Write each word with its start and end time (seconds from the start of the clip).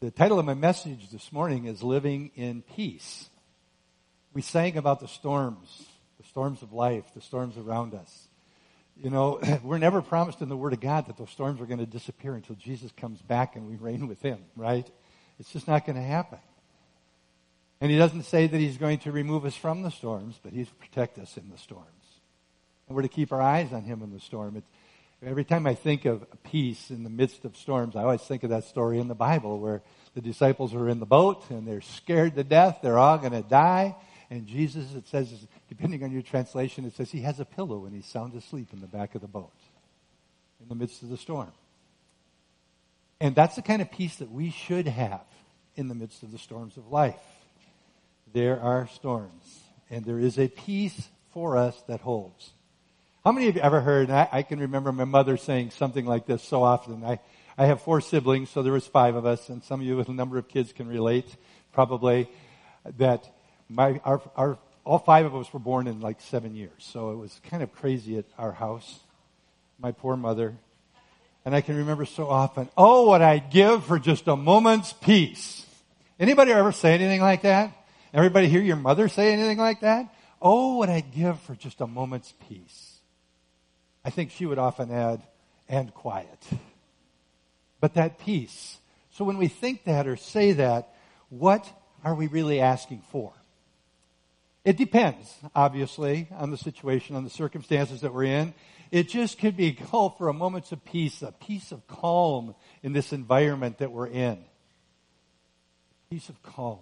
The 0.00 0.12
title 0.12 0.38
of 0.38 0.46
my 0.46 0.54
message 0.54 1.10
this 1.10 1.32
morning 1.32 1.64
is 1.64 1.82
Living 1.82 2.30
in 2.36 2.62
Peace. 2.62 3.28
We 4.32 4.42
sang 4.42 4.76
about 4.76 5.00
the 5.00 5.08
storms, 5.08 5.86
the 6.18 6.28
storms 6.28 6.62
of 6.62 6.72
life, 6.72 7.02
the 7.16 7.20
storms 7.20 7.56
around 7.58 7.94
us. 7.94 8.28
You 8.96 9.10
know, 9.10 9.40
we're 9.64 9.78
never 9.78 10.00
promised 10.00 10.40
in 10.40 10.48
the 10.48 10.56
Word 10.56 10.72
of 10.72 10.78
God 10.78 11.06
that 11.08 11.16
those 11.16 11.30
storms 11.30 11.60
are 11.60 11.66
going 11.66 11.80
to 11.80 11.86
disappear 11.86 12.34
until 12.34 12.54
Jesus 12.54 12.92
comes 12.92 13.20
back 13.20 13.56
and 13.56 13.66
we 13.66 13.74
reign 13.74 14.06
with 14.06 14.22
Him, 14.22 14.38
right? 14.54 14.88
It's 15.40 15.52
just 15.52 15.66
not 15.66 15.84
going 15.84 15.96
to 15.96 16.02
happen. 16.02 16.38
And 17.80 17.90
He 17.90 17.98
doesn't 17.98 18.22
say 18.22 18.46
that 18.46 18.56
He's 18.56 18.76
going 18.76 18.98
to 18.98 19.10
remove 19.10 19.44
us 19.44 19.56
from 19.56 19.82
the 19.82 19.90
storms, 19.90 20.38
but 20.40 20.52
He's 20.52 20.68
protect 20.68 21.18
us 21.18 21.36
in 21.36 21.50
the 21.50 21.58
storms. 21.58 21.86
And 22.86 22.94
we're 22.94 23.02
to 23.02 23.08
keep 23.08 23.32
our 23.32 23.42
eyes 23.42 23.72
on 23.72 23.82
Him 23.82 24.02
in 24.04 24.12
the 24.12 24.20
storm. 24.20 24.62
Every 25.24 25.44
time 25.44 25.66
I 25.66 25.74
think 25.74 26.04
of 26.04 26.24
peace 26.44 26.90
in 26.90 27.02
the 27.02 27.10
midst 27.10 27.44
of 27.44 27.56
storms, 27.56 27.96
I 27.96 28.02
always 28.02 28.22
think 28.22 28.44
of 28.44 28.50
that 28.50 28.64
story 28.64 28.98
in 28.98 29.08
the 29.08 29.14
Bible 29.14 29.58
where 29.58 29.82
the 30.14 30.20
disciples 30.20 30.74
are 30.74 30.88
in 30.88 31.00
the 31.00 31.06
boat 31.06 31.44
and 31.50 31.66
they're 31.66 31.80
scared 31.80 32.36
to 32.36 32.44
death. 32.44 32.78
They're 32.82 32.98
all 32.98 33.18
going 33.18 33.32
to 33.32 33.42
die. 33.42 33.96
And 34.30 34.46
Jesus, 34.46 34.94
it 34.94 35.08
says, 35.08 35.32
depending 35.68 36.04
on 36.04 36.12
your 36.12 36.22
translation, 36.22 36.84
it 36.84 36.94
says 36.94 37.10
he 37.10 37.22
has 37.22 37.40
a 37.40 37.44
pillow 37.44 37.86
and 37.86 37.94
he's 37.94 38.06
sound 38.06 38.34
asleep 38.34 38.68
in 38.72 38.80
the 38.80 38.86
back 38.86 39.14
of 39.14 39.20
the 39.20 39.28
boat 39.28 39.52
in 40.60 40.68
the 40.68 40.74
midst 40.74 41.02
of 41.02 41.08
the 41.08 41.16
storm. 41.16 41.52
And 43.20 43.34
that's 43.34 43.56
the 43.56 43.62
kind 43.62 43.82
of 43.82 43.90
peace 43.90 44.16
that 44.16 44.30
we 44.30 44.50
should 44.50 44.86
have 44.86 45.24
in 45.76 45.88
the 45.88 45.94
midst 45.94 46.22
of 46.22 46.30
the 46.30 46.38
storms 46.38 46.76
of 46.76 46.88
life. 46.88 47.16
There 48.32 48.60
are 48.60 48.86
storms, 48.88 49.60
and 49.90 50.04
there 50.04 50.18
is 50.18 50.38
a 50.38 50.48
peace 50.48 51.08
for 51.32 51.56
us 51.56 51.80
that 51.88 52.00
holds. 52.00 52.52
How 53.28 53.32
many 53.32 53.48
of 53.48 53.56
you 53.56 53.60
ever 53.60 53.82
heard, 53.82 54.08
I, 54.08 54.26
I, 54.32 54.42
can 54.42 54.58
remember 54.58 54.90
my 54.90 55.04
mother 55.04 55.36
saying 55.36 55.72
something 55.72 56.06
like 56.06 56.24
this 56.24 56.42
so 56.42 56.62
often. 56.62 57.04
I, 57.04 57.20
I 57.58 57.66
have 57.66 57.82
four 57.82 58.00
siblings, 58.00 58.48
so 58.48 58.62
there 58.62 58.72
was 58.72 58.86
five 58.86 59.16
of 59.16 59.26
us, 59.26 59.50
and 59.50 59.62
some 59.62 59.80
of 59.80 59.86
you 59.86 59.98
with 59.98 60.08
a 60.08 60.14
number 60.14 60.38
of 60.38 60.48
kids 60.48 60.72
can 60.72 60.88
relate, 60.88 61.26
probably, 61.74 62.30
that 62.96 63.30
my, 63.68 64.00
our, 64.02 64.22
our, 64.34 64.58
all 64.82 64.98
five 64.98 65.26
of 65.26 65.36
us 65.36 65.52
were 65.52 65.58
born 65.58 65.88
in 65.88 66.00
like 66.00 66.22
seven 66.22 66.56
years. 66.56 66.72
So 66.78 67.10
it 67.10 67.16
was 67.16 67.38
kind 67.50 67.62
of 67.62 67.70
crazy 67.74 68.16
at 68.16 68.24
our 68.38 68.52
house. 68.52 68.98
My 69.78 69.92
poor 69.92 70.16
mother. 70.16 70.56
And 71.44 71.54
I 71.54 71.60
can 71.60 71.76
remember 71.76 72.06
so 72.06 72.30
often, 72.30 72.70
oh, 72.78 73.08
what 73.08 73.20
I'd 73.20 73.50
give 73.50 73.84
for 73.84 73.98
just 73.98 74.26
a 74.26 74.36
moment's 74.36 74.94
peace. 74.94 75.66
Anybody 76.18 76.52
ever 76.52 76.72
say 76.72 76.94
anything 76.94 77.20
like 77.20 77.42
that? 77.42 77.76
Everybody 78.14 78.48
hear 78.48 78.62
your 78.62 78.76
mother 78.76 79.06
say 79.10 79.34
anything 79.34 79.58
like 79.58 79.80
that? 79.80 80.14
Oh, 80.40 80.78
what 80.78 80.88
I'd 80.88 81.12
give 81.12 81.38
for 81.40 81.54
just 81.54 81.82
a 81.82 81.86
moment's 81.86 82.32
peace. 82.48 82.97
I 84.04 84.10
think 84.10 84.30
she 84.30 84.46
would 84.46 84.58
often 84.58 84.90
add, 84.90 85.22
and 85.68 85.92
quiet. 85.92 86.44
But 87.80 87.94
that 87.94 88.18
peace. 88.18 88.78
So 89.10 89.24
when 89.24 89.38
we 89.38 89.48
think 89.48 89.84
that 89.84 90.06
or 90.06 90.16
say 90.16 90.52
that, 90.52 90.94
what 91.28 91.68
are 92.04 92.14
we 92.14 92.26
really 92.26 92.60
asking 92.60 93.02
for? 93.10 93.32
It 94.64 94.76
depends, 94.76 95.34
obviously, 95.54 96.28
on 96.30 96.50
the 96.50 96.56
situation, 96.56 97.16
on 97.16 97.24
the 97.24 97.30
circumstances 97.30 98.02
that 98.02 98.12
we're 98.12 98.24
in. 98.24 98.54
It 98.90 99.08
just 99.08 99.38
could 99.38 99.56
be 99.56 99.66
a 99.68 99.72
call 99.72 100.10
for 100.10 100.28
a 100.28 100.34
moment 100.34 100.72
of 100.72 100.84
peace, 100.84 101.22
a 101.22 101.32
peace 101.32 101.72
of 101.72 101.86
calm 101.86 102.54
in 102.82 102.92
this 102.92 103.12
environment 103.12 103.78
that 103.78 103.92
we're 103.92 104.08
in. 104.08 104.38
Peace 106.10 106.28
of 106.28 106.42
calm. 106.42 106.78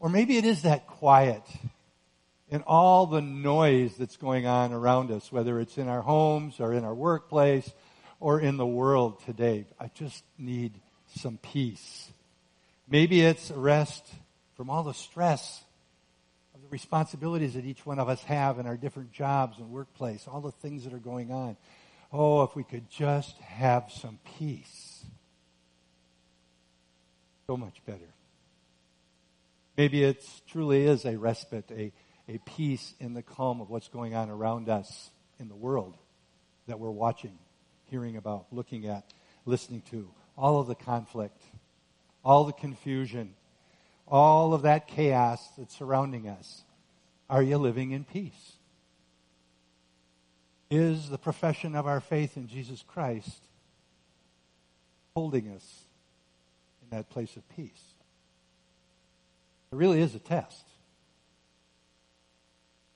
Or 0.00 0.08
maybe 0.08 0.36
it 0.36 0.44
is 0.44 0.62
that 0.62 0.86
quiet 0.86 1.42
in 2.50 2.62
all 2.62 3.06
the 3.06 3.20
noise 3.20 3.94
that's 3.96 4.16
going 4.16 4.46
on 4.46 4.72
around 4.72 5.10
us, 5.10 5.30
whether 5.30 5.60
it's 5.60 5.76
in 5.78 5.88
our 5.88 6.02
homes 6.02 6.60
or 6.60 6.72
in 6.72 6.84
our 6.84 6.94
workplace 6.94 7.70
or 8.20 8.40
in 8.40 8.56
the 8.56 8.66
world 8.66 9.22
today. 9.24 9.66
I 9.78 9.90
just 9.94 10.24
need 10.38 10.72
some 11.16 11.38
peace. 11.38 12.10
Maybe 12.88 13.20
it's 13.20 13.50
rest 13.50 14.06
from 14.56 14.70
all 14.70 14.82
the 14.82 14.94
stress 14.94 15.62
of 16.54 16.62
the 16.62 16.68
responsibilities 16.68 17.54
that 17.54 17.64
each 17.64 17.84
one 17.84 17.98
of 17.98 18.08
us 18.08 18.22
have 18.24 18.58
in 18.58 18.66
our 18.66 18.76
different 18.76 19.12
jobs 19.12 19.58
and 19.58 19.70
workplace, 19.70 20.26
all 20.26 20.40
the 20.40 20.52
things 20.52 20.84
that 20.84 20.94
are 20.94 20.98
going 20.98 21.30
on. 21.30 21.56
Oh, 22.12 22.42
if 22.42 22.56
we 22.56 22.64
could 22.64 22.88
just 22.90 23.36
have 23.38 23.92
some 23.92 24.18
peace. 24.38 25.04
So 27.46 27.56
much 27.56 27.80
better. 27.86 28.00
Maybe 29.76 30.02
it 30.02 30.24
truly 30.50 30.86
is 30.86 31.04
a 31.04 31.16
respite, 31.16 31.70
a, 31.70 31.92
a 32.28 32.38
peace 32.38 32.94
in 33.00 33.14
the 33.14 33.22
calm 33.22 33.60
of 33.60 33.70
what's 33.70 33.88
going 33.88 34.14
on 34.14 34.28
around 34.28 34.68
us 34.68 35.10
in 35.40 35.48
the 35.48 35.56
world 35.56 35.96
that 36.66 36.78
we're 36.78 36.90
watching, 36.90 37.38
hearing 37.84 38.16
about, 38.16 38.46
looking 38.52 38.86
at, 38.86 39.12
listening 39.46 39.82
to. 39.90 40.10
All 40.36 40.60
of 40.60 40.66
the 40.66 40.74
conflict, 40.74 41.42
all 42.24 42.44
the 42.44 42.52
confusion, 42.52 43.34
all 44.06 44.52
of 44.52 44.62
that 44.62 44.86
chaos 44.86 45.40
that's 45.56 45.76
surrounding 45.76 46.28
us. 46.28 46.62
Are 47.30 47.42
you 47.42 47.58
living 47.58 47.90
in 47.92 48.04
peace? 48.04 48.52
Is 50.70 51.08
the 51.08 51.18
profession 51.18 51.74
of 51.74 51.86
our 51.86 52.00
faith 52.00 52.36
in 52.36 52.46
Jesus 52.46 52.84
Christ 52.86 53.42
holding 55.14 55.48
us 55.48 55.82
in 56.82 56.96
that 56.96 57.08
place 57.08 57.36
of 57.36 57.48
peace? 57.56 57.94
It 59.72 59.76
really 59.76 60.00
is 60.00 60.14
a 60.14 60.18
test. 60.18 60.67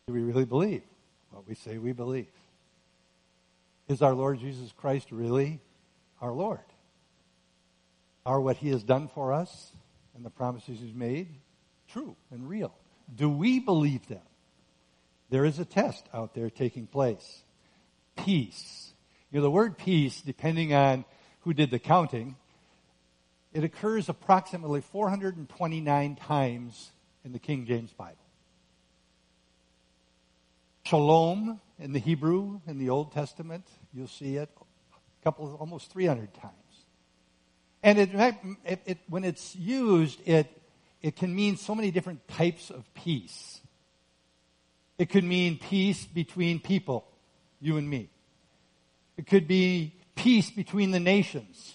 Do 0.06 0.14
we 0.14 0.22
really 0.22 0.44
believe 0.44 0.82
what 1.30 1.46
we 1.46 1.54
say 1.54 1.78
we 1.78 1.92
believe? 1.92 2.26
Is 3.88 4.02
our 4.02 4.14
Lord 4.14 4.40
Jesus 4.40 4.72
Christ 4.76 5.12
really 5.12 5.60
our 6.20 6.32
Lord? 6.32 6.60
Are 8.26 8.40
what 8.40 8.56
he 8.56 8.70
has 8.70 8.82
done 8.82 9.08
for 9.08 9.32
us 9.32 9.72
and 10.16 10.24
the 10.24 10.30
promises 10.30 10.80
he's 10.80 10.94
made 10.94 11.28
true 11.88 12.16
and 12.30 12.48
real? 12.48 12.74
Do 13.14 13.28
we 13.28 13.60
believe 13.60 14.06
them? 14.08 14.22
There 15.30 15.44
is 15.44 15.58
a 15.58 15.64
test 15.64 16.04
out 16.12 16.34
there 16.34 16.50
taking 16.50 16.86
place. 16.86 17.42
Peace. 18.16 18.92
You 19.30 19.38
know, 19.38 19.44
the 19.44 19.50
word 19.50 19.78
peace, 19.78 20.20
depending 20.20 20.74
on 20.74 21.04
who 21.40 21.54
did 21.54 21.70
the 21.70 21.78
counting, 21.78 22.36
it 23.52 23.64
occurs 23.64 24.08
approximately 24.08 24.80
429 24.80 26.16
times 26.16 26.92
in 27.24 27.32
the 27.32 27.38
King 27.38 27.66
James 27.66 27.92
Bible. 27.92 28.16
Shalom 30.92 31.58
in 31.78 31.94
the 31.94 31.98
Hebrew 31.98 32.60
in 32.66 32.76
the 32.76 32.90
Old 32.90 33.12
Testament, 33.12 33.66
you'll 33.94 34.08
see 34.08 34.36
it 34.36 34.50
a 34.60 35.24
couple 35.24 35.46
of 35.46 35.54
almost 35.54 35.90
300 35.90 36.34
times. 36.34 36.52
And 37.82 37.98
it, 37.98 38.10
it, 38.66 38.82
it, 38.84 38.98
when 39.08 39.24
it's 39.24 39.56
used, 39.56 40.20
it, 40.28 40.48
it 41.00 41.16
can 41.16 41.34
mean 41.34 41.56
so 41.56 41.74
many 41.74 41.90
different 41.90 42.28
types 42.28 42.68
of 42.68 42.92
peace. 42.92 43.62
It 44.98 45.08
could 45.08 45.24
mean 45.24 45.58
peace 45.58 46.04
between 46.04 46.60
people, 46.60 47.08
you 47.58 47.78
and 47.78 47.88
me. 47.88 48.10
It 49.16 49.26
could 49.26 49.48
be 49.48 49.94
peace 50.14 50.50
between 50.50 50.90
the 50.90 51.00
nations. 51.00 51.72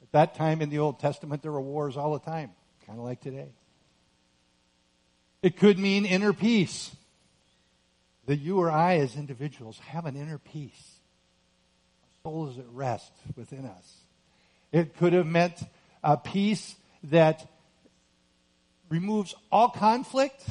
At 0.00 0.12
that 0.12 0.34
time 0.36 0.62
in 0.62 0.70
the 0.70 0.78
Old 0.78 1.00
Testament, 1.00 1.42
there 1.42 1.52
were 1.52 1.60
wars 1.60 1.98
all 1.98 2.14
the 2.14 2.24
time, 2.24 2.52
kind 2.86 2.98
of 2.98 3.04
like 3.04 3.20
today. 3.20 3.50
It 5.42 5.58
could 5.58 5.78
mean 5.78 6.06
inner 6.06 6.32
peace. 6.32 6.96
That 8.26 8.36
you 8.36 8.58
or 8.58 8.70
I, 8.70 8.98
as 8.98 9.16
individuals, 9.16 9.78
have 9.80 10.06
an 10.06 10.16
inner 10.16 10.38
peace. 10.38 11.00
Our 12.24 12.30
soul 12.30 12.48
is 12.50 12.58
at 12.58 12.68
rest 12.70 13.12
within 13.36 13.66
us. 13.66 13.96
It 14.70 14.96
could 14.96 15.12
have 15.12 15.26
meant 15.26 15.56
a 16.02 16.16
peace 16.16 16.76
that 17.04 17.48
removes 18.88 19.34
all 19.50 19.70
conflict, 19.70 20.44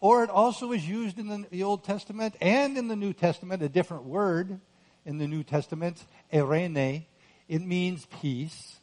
or 0.00 0.22
it 0.24 0.30
also 0.30 0.72
is 0.72 0.86
used 0.86 1.18
in 1.18 1.46
the, 1.50 1.62
Old 1.62 1.84
Testament 1.84 2.34
and 2.40 2.76
in 2.76 2.88
the 2.88 2.96
New 2.96 3.12
Testament, 3.12 3.62
a 3.62 3.68
different 3.68 4.04
word 4.04 4.60
in 5.06 5.18
the 5.18 5.26
New 5.26 5.42
Testament, 5.42 6.04
eirene. 6.32 7.06
It 7.48 7.62
means 7.62 8.06
peace, 8.20 8.78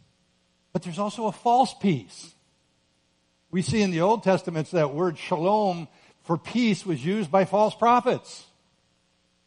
but 0.74 0.82
there's 0.82 1.00
also 1.00 1.28
a 1.28 1.32
false 1.32 1.74
peace. 1.74 2.34
We 3.52 3.62
see 3.62 3.82
in 3.82 3.92
the 3.92 4.02
Old 4.02 4.24
Testament 4.24 4.72
that 4.72 4.94
word 4.94 5.18
shalom 5.18 5.90
for 6.24 6.38
peace 6.38 6.86
was 6.86 7.04
used 7.04 7.32
by 7.32 7.46
false 7.46 7.76
prophets. 7.76 8.46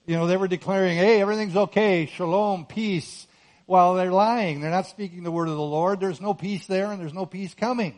You 0.07 0.17
know, 0.17 0.27
they 0.27 0.37
were 0.37 0.49
declaring, 0.49 0.97
hey, 0.99 1.21
everything's 1.21 1.57
okay, 1.57 2.07
shalom, 2.07 2.67
peace, 2.67 3.27
while 3.67 3.95
they're 3.95 4.13
lying. 4.13 4.61
They're 4.61 4.71
not 4.71 4.87
speaking 4.87 5.23
the 5.23 5.31
word 5.31 5.49
of 5.49 5.57
the 5.57 5.63
Lord. 5.63 6.01
There's 6.01 6.21
no 6.21 6.35
peace 6.35 6.67
there 6.67 6.91
and 6.91 7.01
there's 7.01 7.15
no 7.15 7.27
peace 7.27 7.55
coming. 7.55 7.95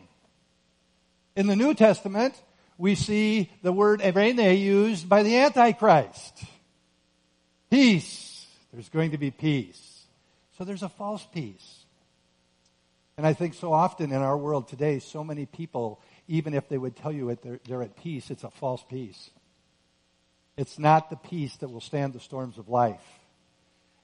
In 1.34 1.46
the 1.46 1.56
New 1.56 1.74
Testament, 1.74 2.34
we 2.78 2.94
see 2.94 3.50
the 3.62 3.72
word 3.72 4.00
eirene 4.00 4.58
used 4.58 5.08
by 5.08 5.22
the 5.22 5.36
Antichrist. 5.36 6.44
Peace. 7.70 8.46
There's 8.72 8.88
going 8.88 9.10
to 9.12 9.18
be 9.18 9.30
peace. 9.30 10.04
So 10.56 10.64
there's 10.64 10.82
a 10.82 10.88
false 10.88 11.26
peace. 11.32 11.84
And 13.16 13.26
I 13.26 13.32
think 13.32 13.54
so 13.54 13.72
often 13.72 14.12
in 14.12 14.20
our 14.20 14.36
world 14.36 14.68
today, 14.68 14.98
so 14.98 15.24
many 15.24 15.46
people, 15.46 16.00
even 16.28 16.54
if 16.54 16.68
they 16.68 16.78
would 16.78 16.96
tell 16.96 17.12
you 17.12 17.28
that 17.28 17.42
they're, 17.42 17.60
they're 17.66 17.82
at 17.82 17.96
peace, 17.96 18.30
it's 18.30 18.44
a 18.44 18.50
false 18.50 18.84
peace. 18.88 19.30
It's 20.56 20.78
not 20.78 21.10
the 21.10 21.16
peace 21.16 21.56
that 21.56 21.68
will 21.68 21.80
stand 21.80 22.12
the 22.12 22.20
storms 22.20 22.58
of 22.58 22.68
life. 22.68 23.02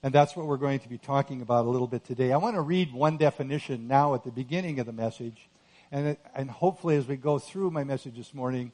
And 0.03 0.13
that's 0.13 0.35
what 0.35 0.45
we're 0.45 0.57
going 0.57 0.79
to 0.79 0.89
be 0.89 0.97
talking 0.97 1.41
about 1.41 1.65
a 1.65 1.69
little 1.69 1.87
bit 1.87 2.03
today. 2.03 2.31
I 2.31 2.37
want 2.37 2.55
to 2.55 2.61
read 2.61 2.93
one 2.93 3.17
definition 3.17 3.87
now 3.87 4.13
at 4.15 4.23
the 4.23 4.31
beginning 4.31 4.79
of 4.79 4.85
the 4.85 4.91
message. 4.91 5.49
And, 5.91 6.17
and 6.35 6.51
hopefully, 6.51 6.97
as 6.97 7.07
we 7.07 7.15
go 7.15 7.39
through 7.39 7.71
my 7.71 7.83
message 7.83 8.17
this 8.17 8.33
morning, 8.33 8.71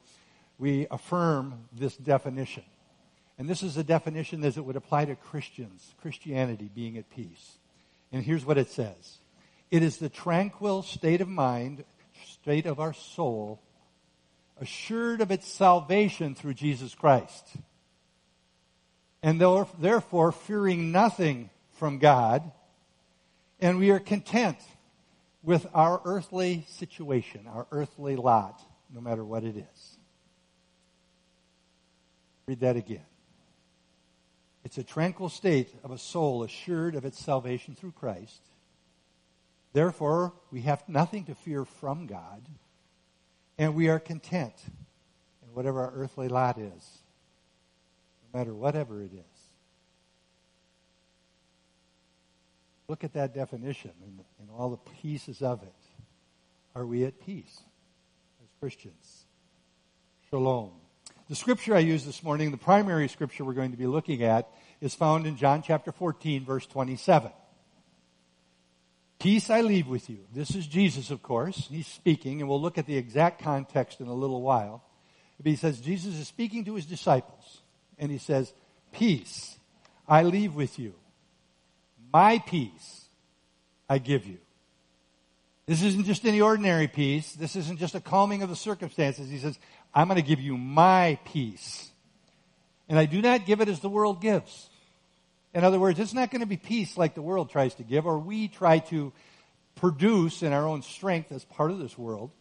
we 0.57 0.87
affirm 0.89 1.67
this 1.71 1.95
definition. 1.95 2.63
And 3.37 3.47
this 3.47 3.63
is 3.63 3.77
a 3.77 3.83
definition 3.83 4.43
as 4.43 4.57
it 4.57 4.65
would 4.65 4.75
apply 4.75 5.05
to 5.05 5.15
Christians, 5.15 5.93
Christianity 6.01 6.69
being 6.73 6.97
at 6.97 7.09
peace. 7.09 7.57
And 8.11 8.23
here's 8.23 8.45
what 8.45 8.57
it 8.57 8.69
says 8.69 9.19
It 9.71 9.83
is 9.83 9.97
the 9.97 10.09
tranquil 10.09 10.81
state 10.81 11.21
of 11.21 11.29
mind, 11.29 11.85
state 12.41 12.65
of 12.65 12.79
our 12.79 12.93
soul, 12.93 13.61
assured 14.59 15.21
of 15.21 15.31
its 15.31 15.47
salvation 15.47 16.35
through 16.35 16.53
Jesus 16.53 16.95
Christ. 16.95 17.47
And 19.21 19.41
therefore, 19.41 20.31
fearing 20.31 20.91
nothing 20.91 21.49
from 21.73 21.99
God, 21.99 22.51
and 23.59 23.77
we 23.77 23.91
are 23.91 23.99
content 23.99 24.57
with 25.43 25.65
our 25.73 26.01
earthly 26.05 26.65
situation, 26.67 27.47
our 27.47 27.67
earthly 27.71 28.15
lot, 28.15 28.61
no 28.93 29.01
matter 29.01 29.23
what 29.23 29.43
it 29.43 29.55
is. 29.55 29.97
Read 32.47 32.61
that 32.61 32.75
again. 32.75 33.05
It's 34.65 34.77
a 34.77 34.83
tranquil 34.83 35.29
state 35.29 35.69
of 35.83 35.91
a 35.91 35.97
soul 35.97 36.43
assured 36.43 36.95
of 36.95 37.05
its 37.05 37.19
salvation 37.19 37.75
through 37.75 37.93
Christ. 37.93 38.41
Therefore, 39.73 40.33
we 40.51 40.61
have 40.61 40.87
nothing 40.87 41.25
to 41.25 41.35
fear 41.35 41.63
from 41.65 42.07
God, 42.07 42.41
and 43.57 43.75
we 43.75 43.89
are 43.89 43.99
content 43.99 44.55
in 45.43 45.53
whatever 45.53 45.81
our 45.81 45.91
earthly 45.93 46.27
lot 46.27 46.57
is, 46.57 46.99
no 48.33 48.39
matter 48.39 48.53
whatever 48.53 49.03
it 49.03 49.11
is. 49.13 49.49
Look 52.87 53.03
at 53.03 53.13
that 53.13 53.35
definition 53.35 53.91
and, 54.03 54.19
and 54.39 54.49
all 54.57 54.71
the 54.71 54.91
pieces 55.01 55.43
of 55.43 55.61
it. 55.61 55.73
Are 56.75 56.85
we 56.85 57.05
at 57.05 57.23
peace 57.23 57.61
as 58.41 58.49
Christians? 58.59 59.25
Shalom. 60.29 60.71
The 61.29 61.35
scripture 61.35 61.75
I 61.75 61.79
used 61.79 62.07
this 62.07 62.23
morning, 62.23 62.49
the 62.49 62.57
primary 62.57 63.07
scripture 63.07 63.45
we're 63.45 63.53
going 63.53 63.71
to 63.71 63.77
be 63.77 63.85
looking 63.85 64.23
at, 64.23 64.49
is 64.81 64.95
found 64.95 65.27
in 65.27 65.37
John 65.37 65.61
chapter 65.61 65.91
14, 65.91 66.43
verse 66.43 66.65
27. 66.65 67.31
Peace 69.19 69.49
I 69.49 69.61
leave 69.61 69.87
with 69.87 70.09
you. 70.09 70.19
This 70.33 70.55
is 70.55 70.65
Jesus, 70.65 71.11
of 71.11 71.21
course. 71.21 71.67
He's 71.69 71.87
speaking, 71.87 72.39
and 72.39 72.49
we'll 72.49 72.61
look 72.61 72.77
at 72.77 72.85
the 72.85 72.95
exact 72.95 73.41
context 73.41 73.99
in 73.99 74.07
a 74.07 74.13
little 74.13 74.41
while. 74.41 74.81
But 75.37 75.49
he 75.49 75.57
says, 75.57 75.81
Jesus 75.81 76.15
is 76.15 76.27
speaking 76.27 76.63
to 76.65 76.75
his 76.75 76.85
disciples, 76.85 77.61
and 77.97 78.11
he 78.11 78.17
says, 78.17 78.53
Peace 78.93 79.57
I 80.07 80.23
leave 80.23 80.55
with 80.55 80.79
you. 80.79 80.95
My 82.11 82.39
peace 82.39 83.05
I 83.89 83.97
give 83.97 84.25
you. 84.25 84.37
This 85.65 85.83
isn't 85.83 86.05
just 86.05 86.25
any 86.25 86.41
ordinary 86.41 86.87
peace. 86.87 87.33
This 87.33 87.55
isn't 87.55 87.77
just 87.77 87.93
a 87.93 87.99
calming 87.99 88.41
of 88.41 88.49
the 88.49 88.55
circumstances. 88.55 89.29
He 89.29 89.37
says, 89.37 89.59
I'm 89.93 90.07
going 90.07 90.19
to 90.19 90.27
give 90.27 90.39
you 90.39 90.57
my 90.57 91.19
peace. 91.25 91.91
And 92.87 92.97
I 92.97 93.05
do 93.05 93.21
not 93.21 93.45
give 93.45 93.61
it 93.61 93.69
as 93.69 93.79
the 93.79 93.89
world 93.89 94.19
gives. 94.19 94.69
In 95.53 95.63
other 95.63 95.79
words, 95.79 95.99
it's 95.99 96.13
not 96.13 96.31
going 96.31 96.41
to 96.41 96.47
be 96.47 96.57
peace 96.57 96.97
like 96.97 97.15
the 97.15 97.21
world 97.21 97.49
tries 97.49 97.73
to 97.75 97.83
give 97.83 98.05
or 98.05 98.19
we 98.19 98.47
try 98.47 98.79
to 98.79 99.11
produce 99.75 100.43
in 100.43 100.53
our 100.53 100.67
own 100.67 100.81
strength 100.81 101.31
as 101.31 101.43
part 101.45 101.71
of 101.71 101.79
this 101.79 101.97
world. 101.97 102.31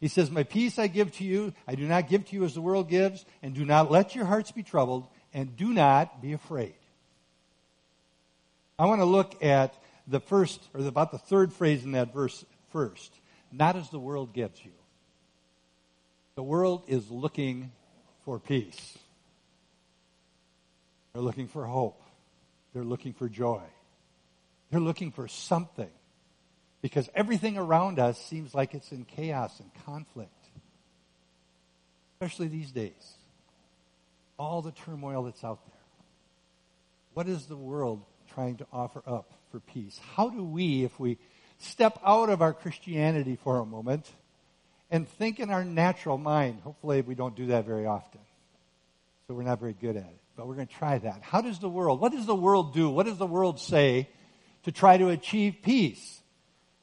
He 0.00 0.08
says, 0.08 0.30
My 0.30 0.42
peace 0.42 0.78
I 0.78 0.88
give 0.88 1.12
to 1.18 1.24
you. 1.24 1.52
I 1.68 1.76
do 1.76 1.86
not 1.86 2.08
give 2.08 2.24
to 2.26 2.34
you 2.34 2.44
as 2.44 2.54
the 2.54 2.60
world 2.60 2.88
gives. 2.88 3.24
And 3.42 3.54
do 3.54 3.64
not 3.64 3.90
let 3.90 4.16
your 4.16 4.24
hearts 4.24 4.50
be 4.50 4.64
troubled. 4.64 5.06
And 5.32 5.56
do 5.56 5.72
not 5.72 6.20
be 6.20 6.32
afraid. 6.32 6.74
I 8.78 8.86
want 8.86 9.00
to 9.00 9.04
look 9.04 9.44
at 9.44 9.74
the 10.08 10.18
first, 10.18 10.60
or 10.74 10.84
about 10.84 11.12
the 11.12 11.18
third 11.18 11.52
phrase 11.52 11.84
in 11.84 11.92
that 11.92 12.12
verse 12.12 12.44
first. 12.70 13.12
Not 13.52 13.76
as 13.76 13.90
the 13.90 14.00
world 14.00 14.32
gives 14.32 14.62
you. 14.64 14.72
The 16.34 16.42
world 16.42 16.82
is 16.88 17.08
looking 17.08 17.70
for 18.24 18.40
peace. 18.40 18.98
They're 21.12 21.22
looking 21.22 21.46
for 21.46 21.64
hope. 21.64 22.01
They're 22.72 22.84
looking 22.84 23.12
for 23.12 23.28
joy. 23.28 23.62
They're 24.70 24.80
looking 24.80 25.12
for 25.12 25.28
something 25.28 25.90
because 26.80 27.08
everything 27.14 27.58
around 27.58 27.98
us 27.98 28.18
seems 28.18 28.54
like 28.54 28.74
it's 28.74 28.90
in 28.92 29.04
chaos 29.04 29.60
and 29.60 29.70
conflict, 29.84 30.30
especially 32.14 32.48
these 32.48 32.72
days. 32.72 33.14
All 34.38 34.62
the 34.62 34.72
turmoil 34.72 35.24
that's 35.24 35.44
out 35.44 35.64
there. 35.66 35.80
What 37.14 37.28
is 37.28 37.46
the 37.46 37.56
world 37.56 38.02
trying 38.34 38.56
to 38.56 38.66
offer 38.72 39.02
up 39.06 39.30
for 39.50 39.60
peace? 39.60 40.00
How 40.16 40.30
do 40.30 40.42
we, 40.42 40.84
if 40.84 40.98
we 40.98 41.18
step 41.58 41.98
out 42.04 42.30
of 42.30 42.42
our 42.42 42.52
Christianity 42.52 43.36
for 43.36 43.58
a 43.58 43.66
moment, 43.66 44.10
and 44.92 45.08
think 45.08 45.40
in 45.40 45.50
our 45.50 45.64
natural 45.64 46.18
mind. 46.18 46.60
Hopefully, 46.60 47.00
we 47.00 47.14
don't 47.14 47.34
do 47.34 47.46
that 47.46 47.64
very 47.64 47.86
often. 47.86 48.20
So 49.26 49.34
we're 49.34 49.42
not 49.42 49.58
very 49.58 49.72
good 49.72 49.96
at 49.96 50.04
it. 50.04 50.21
We're 50.46 50.54
going 50.54 50.66
to 50.66 50.74
try 50.74 50.98
that. 50.98 51.22
How 51.22 51.40
does 51.40 51.58
the 51.58 51.68
world, 51.68 52.00
what 52.00 52.12
does 52.12 52.26
the 52.26 52.34
world 52.34 52.74
do? 52.74 52.90
What 52.90 53.06
does 53.06 53.18
the 53.18 53.26
world 53.26 53.60
say 53.60 54.08
to 54.64 54.72
try 54.72 54.96
to 54.96 55.08
achieve 55.08 55.56
peace? 55.62 56.20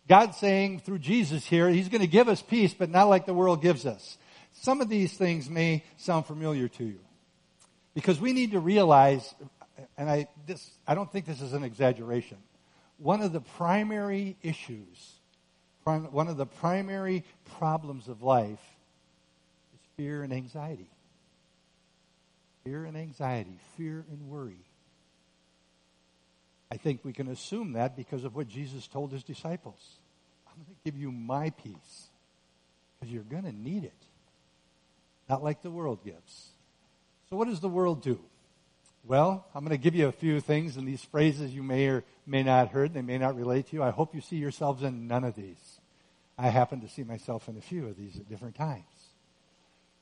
God's 0.08 0.38
saying 0.38 0.80
through 0.80 1.00
Jesus 1.00 1.46
here, 1.46 1.70
He's 1.70 1.90
going 1.90 2.02
to 2.02 2.08
give 2.08 2.28
us 2.28 2.42
peace, 2.42 2.74
but 2.74 2.90
not 2.90 3.10
like 3.10 3.26
the 3.26 3.34
world 3.34 3.62
gives 3.62 3.86
us. 3.86 4.18
Some 4.54 4.82
of 4.82 4.90
these 4.90 5.14
things 5.14 5.50
may 5.50 5.84
sound 5.98 6.26
familiar 6.26 6.68
to 6.68 6.84
you. 6.84 7.00
Because 7.94 8.20
we 8.20 8.34
need 8.34 8.52
to 8.52 8.60
realize, 8.60 9.34
and 9.98 10.10
I, 10.10 10.28
this, 10.48 10.70
I 10.88 10.96
don't 10.96 11.12
think 11.12 11.26
this 11.26 11.42
is 11.42 11.54
an 11.54 11.64
exaggeration, 11.64 12.38
one 12.98 13.22
of 13.22 13.32
the 13.32 13.42
primary 13.42 14.38
issues 14.42 15.20
one 15.84 16.28
of 16.28 16.38
the 16.38 16.46
primary 16.46 17.24
problems 17.58 18.08
of 18.08 18.22
life 18.22 18.60
is 19.74 19.80
fear 19.98 20.24
and 20.24 20.32
anxiety. 20.32 20.90
Fear 22.64 22.86
and 22.86 22.98
anxiety, 22.98 23.58
fear 23.78 24.06
and 24.10 24.30
worry. 24.30 24.66
I 26.72 26.78
think 26.78 27.04
we 27.04 27.14
can 27.14 27.28
assume 27.28 27.74
that 27.74 27.96
because 27.96 28.24
of 28.24 28.36
what 28.36 28.48
Jesus 28.48 28.88
told 28.88 29.12
his 29.12 29.24
disciples. 29.24 30.00
I'm 30.48 30.56
going 30.56 30.76
to 30.76 30.92
give 30.92 31.00
you 31.00 31.12
my 31.12 31.50
peace 31.50 32.10
because 33.00 33.14
you're 33.14 33.24
going 33.24 33.44
to 33.44 33.52
need 33.52 33.84
it. 33.84 33.94
Not 35.28 35.44
like 35.44 35.62
the 35.62 35.72
world 35.72 36.04
gives. 36.04 36.50
So, 37.30 37.38
what 37.38 37.48
does 37.48 37.60
the 37.60 37.70
world 37.70 38.02
do? 38.02 38.20
Well, 39.06 39.46
I'm 39.56 39.64
going 39.64 39.78
to 39.78 39.82
give 39.82 39.96
you 39.96 40.08
a 40.08 40.12
few 40.12 40.42
things, 40.42 40.78
and 40.78 40.88
these 40.88 41.04
phrases 41.04 41.54
you 41.54 41.64
may 41.64 41.88
or 41.88 42.04
may 42.28 42.44
not 42.44 42.70
heard. 42.70 42.94
They 42.94 43.02
may 43.02 43.18
not 43.18 43.36
relate 43.36 43.68
to 43.68 43.76
you. 43.76 43.84
I 43.84 43.92
hope 43.92 44.14
you 44.14 44.22
see 44.22 44.36
yourselves 44.36 44.84
in 44.84 45.08
none 45.08 45.24
of 45.24 45.36
these. 45.36 45.80
I 46.38 46.50
happen 46.50 46.82
to 46.82 46.90
see 46.90 47.04
myself 47.04 47.48
in 47.48 47.58
a 47.58 47.62
few 47.62 47.88
of 47.88 47.98
these 47.98 48.18
at 48.18 48.30
different 48.30 48.56
times. 48.56 48.84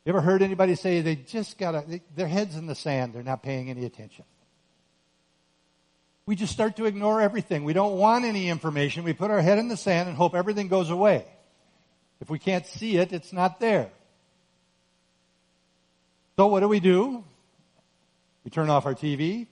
You 0.07 0.13
ever 0.13 0.21
heard 0.21 0.41
anybody 0.41 0.75
say 0.75 1.01
they 1.01 1.17
just 1.17 1.57
got 1.57 1.89
they, 1.89 2.01
their 2.15 2.29
heads 2.29 2.55
in 2.55 2.65
the 2.65 2.75
sand, 2.75 3.11
they're 3.13 3.23
not 3.23 3.43
paying 3.43 3.69
any 3.69 3.83
attention? 3.83 4.23
We 6.25 6.37
just 6.37 6.53
start 6.53 6.77
to 6.77 6.85
ignore 6.85 7.19
everything. 7.19 7.65
We 7.65 7.73
don't 7.73 7.97
want 7.97 8.23
any 8.23 8.47
information. 8.47 9.03
We 9.03 9.11
put 9.11 9.31
our 9.31 9.41
head 9.41 9.57
in 9.57 9.67
the 9.67 9.75
sand 9.75 10.07
and 10.07 10.17
hope 10.17 10.33
everything 10.33 10.69
goes 10.69 10.89
away. 10.89 11.25
If 12.21 12.29
we 12.29 12.39
can't 12.39 12.65
see 12.65 12.95
it, 12.95 13.11
it's 13.11 13.33
not 13.33 13.59
there. 13.59 13.89
So 16.37 16.47
what 16.47 16.61
do 16.61 16.69
we 16.69 16.79
do? 16.79 17.25
We 18.45 18.49
turn 18.49 18.69
off 18.69 18.85
our 18.85 18.95
TV. 18.95 19.47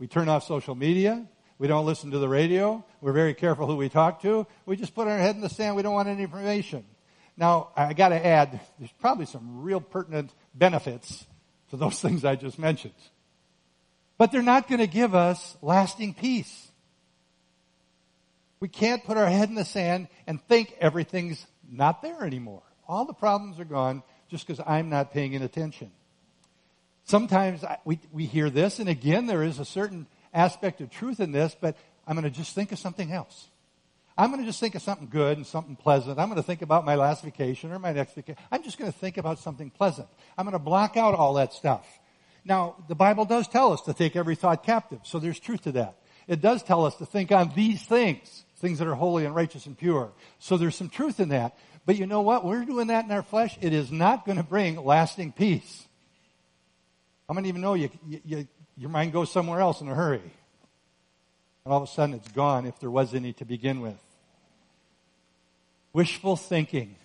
We 0.00 0.08
turn 0.08 0.28
off 0.28 0.42
social 0.42 0.74
media. 0.74 1.24
We 1.58 1.68
don't 1.68 1.86
listen 1.86 2.10
to 2.10 2.18
the 2.18 2.28
radio. 2.28 2.84
We're 3.00 3.12
very 3.12 3.34
careful 3.34 3.68
who 3.68 3.76
we 3.76 3.88
talk 3.88 4.22
to. 4.22 4.48
We 4.66 4.74
just 4.74 4.96
put 4.96 5.06
our 5.06 5.16
head 5.16 5.36
in 5.36 5.42
the 5.42 5.48
sand. 5.48 5.76
We 5.76 5.82
don't 5.82 5.94
want 5.94 6.08
any 6.08 6.24
information. 6.24 6.86
Now, 7.36 7.70
I 7.76 7.92
got 7.94 8.10
to 8.10 8.26
add, 8.26 8.60
there's 8.78 8.92
probably 9.00 9.26
some 9.26 9.62
real 9.62 9.80
pertinent 9.80 10.32
benefits 10.54 11.26
to 11.70 11.76
those 11.76 12.00
things 12.02 12.24
I 12.24 12.36
just 12.36 12.58
mentioned. 12.58 12.94
But 14.18 14.30
they're 14.30 14.42
not 14.42 14.68
to 14.80 14.86
give 14.86 15.14
us 15.14 15.56
lasting 15.62 16.14
peace. 16.14 16.68
We 18.60 18.68
can't 18.68 19.04
put 19.04 19.16
our 19.16 19.28
head 19.28 19.48
in 19.48 19.56
the 19.56 19.64
sand 19.64 20.08
and 20.26 20.40
think 20.42 20.76
everything's 20.78 21.44
not 21.68 22.02
there 22.02 22.24
anymore. 22.24 22.62
All 22.86 23.04
the 23.04 23.14
problems 23.14 23.58
are 23.58 23.64
gone 23.64 24.02
just 24.30 24.46
because 24.46 24.62
I'm 24.64 24.88
not 24.88 25.12
paying 25.12 25.34
attention. 25.42 25.90
Sometimes 27.04 27.64
we, 27.84 27.98
we 28.12 28.26
hear 28.26 28.50
this, 28.50 28.78
and 28.78 28.88
again, 28.88 29.26
there 29.26 29.42
is 29.42 29.58
a 29.58 29.64
certain 29.64 30.06
aspect 30.32 30.80
of 30.80 30.90
truth 30.90 31.18
in 31.18 31.32
this, 31.32 31.56
but 31.60 31.76
I'm 32.06 32.14
going 32.14 32.30
to 32.30 32.30
just 32.30 32.54
think 32.54 32.70
of 32.70 32.78
something 32.78 33.10
else. 33.10 33.48
I'm 34.16 34.30
going 34.30 34.40
to 34.40 34.46
just 34.46 34.60
think 34.60 34.74
of 34.74 34.82
something 34.82 35.08
good 35.08 35.38
and 35.38 35.46
something 35.46 35.76
pleasant. 35.76 36.18
I'm 36.18 36.28
going 36.28 36.40
to 36.40 36.46
think 36.46 36.62
about 36.62 36.84
my 36.84 36.96
last 36.96 37.24
vacation 37.24 37.72
or 37.72 37.78
my 37.78 37.92
next 37.92 38.14
vacation. 38.14 38.42
I'm 38.50 38.62
just 38.62 38.78
going 38.78 38.92
to 38.92 38.98
think 38.98 39.16
about 39.16 39.38
something 39.38 39.70
pleasant. 39.70 40.08
I'm 40.36 40.44
going 40.44 40.52
to 40.52 40.58
block 40.58 40.96
out 40.96 41.14
all 41.14 41.34
that 41.34 41.52
stuff. 41.52 41.86
Now, 42.44 42.76
the 42.88 42.94
Bible 42.94 43.24
does 43.24 43.48
tell 43.48 43.72
us 43.72 43.80
to 43.82 43.94
take 43.94 44.16
every 44.16 44.34
thought 44.34 44.64
captive, 44.64 45.00
so 45.04 45.18
there's 45.18 45.38
truth 45.38 45.62
to 45.62 45.72
that. 45.72 45.96
It 46.28 46.40
does 46.40 46.62
tell 46.62 46.84
us 46.84 46.94
to 46.96 47.06
think 47.06 47.32
on 47.32 47.52
these 47.54 47.82
things, 47.82 48.44
things 48.56 48.78
that 48.78 48.88
are 48.88 48.94
holy 48.94 49.24
and 49.24 49.34
righteous 49.34 49.66
and 49.66 49.76
pure. 49.76 50.12
So 50.38 50.56
there's 50.56 50.76
some 50.76 50.88
truth 50.88 51.20
in 51.20 51.30
that. 51.30 51.56
But 51.84 51.96
you 51.96 52.06
know 52.06 52.20
what? 52.20 52.44
We're 52.44 52.64
doing 52.64 52.88
that 52.88 53.04
in 53.04 53.10
our 53.10 53.22
flesh. 53.22 53.58
It 53.60 53.72
is 53.72 53.90
not 53.90 54.24
going 54.24 54.38
to 54.38 54.44
bring 54.44 54.76
lasting 54.76 55.32
peace. 55.32 55.86
How 57.28 57.34
many 57.34 57.48
even 57.48 57.60
know 57.60 57.74
you, 57.74 57.90
you, 58.06 58.46
your 58.76 58.90
mind 58.90 59.12
goes 59.12 59.32
somewhere 59.32 59.60
else 59.60 59.80
in 59.80 59.88
a 59.88 59.94
hurry. 59.94 60.22
And 61.64 61.72
all 61.72 61.82
of 61.82 61.88
a 61.88 61.92
sudden 61.92 62.14
it's 62.14 62.30
gone 62.32 62.66
if 62.66 62.78
there 62.80 62.90
was 62.90 63.14
any 63.14 63.32
to 63.34 63.44
begin 63.44 63.80
with. 63.80 63.98
Wishful 65.92 66.36
thinking. 66.36 66.96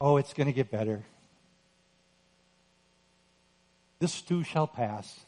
Oh, 0.00 0.16
it's 0.16 0.32
going 0.32 0.46
to 0.46 0.52
get 0.52 0.70
better. 0.70 1.04
This 4.00 4.20
too 4.20 4.42
shall 4.42 4.66
pass. 4.66 5.20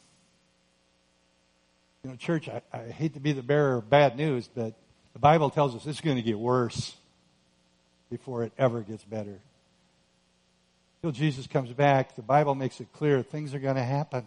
You 2.02 2.10
know, 2.10 2.16
church, 2.16 2.48
I, 2.48 2.62
I 2.72 2.90
hate 2.90 3.14
to 3.14 3.20
be 3.20 3.32
the 3.32 3.42
bearer 3.42 3.76
of 3.76 3.88
bad 3.88 4.16
news, 4.16 4.48
but 4.54 4.74
the 5.12 5.18
Bible 5.18 5.50
tells 5.50 5.74
us 5.74 5.86
it's 5.86 6.00
going 6.00 6.16
to 6.16 6.22
get 6.22 6.38
worse 6.38 6.94
before 8.10 8.42
it 8.44 8.52
ever 8.58 8.80
gets 8.82 9.04
better. 9.04 9.38
Till 11.02 11.12
Jesus 11.12 11.46
comes 11.46 11.72
back, 11.72 12.16
the 12.16 12.22
Bible 12.22 12.54
makes 12.54 12.80
it 12.80 12.92
clear 12.92 13.22
things 13.22 13.54
are 13.54 13.58
going 13.58 13.76
to 13.76 13.82
happen. 13.82 14.26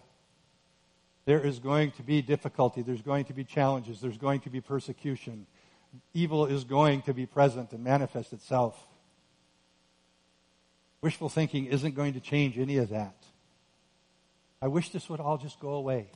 There 1.29 1.45
is 1.45 1.59
going 1.59 1.91
to 1.91 2.01
be 2.01 2.24
difficulty. 2.24 2.81
There's 2.81 3.03
going 3.03 3.25
to 3.25 3.33
be 3.33 3.43
challenges. 3.43 4.01
There's 4.01 4.17
going 4.17 4.39
to 4.39 4.50
be 4.50 4.62
persecution. 4.62 5.45
Evil 6.12 6.48
is 6.48 6.63
going 6.63 7.03
to 7.03 7.13
be 7.13 7.27
present 7.27 7.71
and 7.71 7.83
manifest 7.83 8.33
itself. 8.33 8.75
Wishful 11.01 11.29
thinking 11.29 11.67
isn't 11.67 11.93
going 11.93 12.13
to 12.13 12.19
change 12.19 12.57
any 12.57 12.77
of 12.77 12.89
that. 12.89 13.13
I 14.59 14.69
wish 14.69 14.89
this 14.89 15.07
would 15.07 15.19
all 15.19 15.38
just 15.38 15.59
go 15.59 15.74
away. 15.74 16.07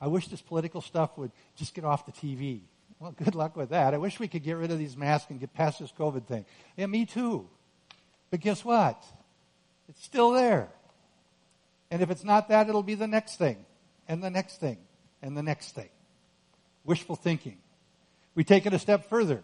I 0.00 0.06
wish 0.06 0.28
this 0.28 0.40
political 0.40 0.80
stuff 0.80 1.18
would 1.18 1.32
just 1.56 1.74
get 1.74 1.84
off 1.84 2.06
the 2.06 2.12
TV. 2.12 2.60
Well, 2.98 3.12
good 3.12 3.34
luck 3.34 3.56
with 3.56 3.68
that. 3.68 3.92
I 3.92 3.98
wish 3.98 4.18
we 4.18 4.26
could 4.26 4.42
get 4.42 4.56
rid 4.56 4.70
of 4.70 4.78
these 4.78 4.96
masks 4.96 5.30
and 5.30 5.38
get 5.38 5.52
past 5.52 5.80
this 5.80 5.92
COVID 5.92 6.24
thing. 6.24 6.46
Yeah, 6.78 6.86
me 6.86 7.04
too. 7.04 7.46
But 8.30 8.40
guess 8.40 8.64
what? 8.64 9.04
It's 9.90 10.02
still 10.02 10.30
there. 10.30 10.70
And 11.90 12.00
if 12.00 12.10
it's 12.10 12.24
not 12.24 12.48
that, 12.48 12.70
it'll 12.70 12.82
be 12.82 12.94
the 12.94 13.06
next 13.06 13.36
thing, 13.36 13.66
and 14.08 14.22
the 14.22 14.30
next 14.30 14.60
thing, 14.60 14.78
and 15.22 15.36
the 15.36 15.42
next 15.42 15.74
thing. 15.74 15.88
Wishful 16.84 17.16
thinking. 17.16 17.58
We 18.34 18.44
take 18.44 18.66
it 18.66 18.74
a 18.74 18.78
step 18.78 19.08
further. 19.08 19.42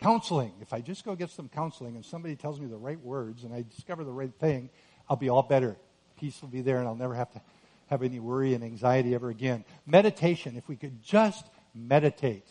Counseling. 0.00 0.52
If 0.62 0.72
I 0.72 0.80
just 0.80 1.04
go 1.04 1.14
get 1.14 1.30
some 1.30 1.48
counseling 1.48 1.96
and 1.96 2.04
somebody 2.04 2.36
tells 2.36 2.58
me 2.58 2.66
the 2.66 2.76
right 2.76 3.00
words 3.00 3.44
and 3.44 3.52
I 3.52 3.64
discover 3.68 4.04
the 4.04 4.12
right 4.12 4.32
thing, 4.40 4.70
I'll 5.08 5.16
be 5.16 5.28
all 5.28 5.42
better. 5.42 5.76
Peace 6.18 6.40
will 6.40 6.48
be 6.48 6.62
there 6.62 6.78
and 6.78 6.88
I'll 6.88 6.94
never 6.94 7.14
have 7.14 7.30
to 7.32 7.42
have 7.88 8.02
any 8.02 8.20
worry 8.20 8.54
and 8.54 8.64
anxiety 8.64 9.14
ever 9.14 9.28
again. 9.28 9.64
Meditation. 9.84 10.56
If 10.56 10.68
we 10.68 10.76
could 10.76 11.02
just 11.02 11.44
meditate. 11.74 12.46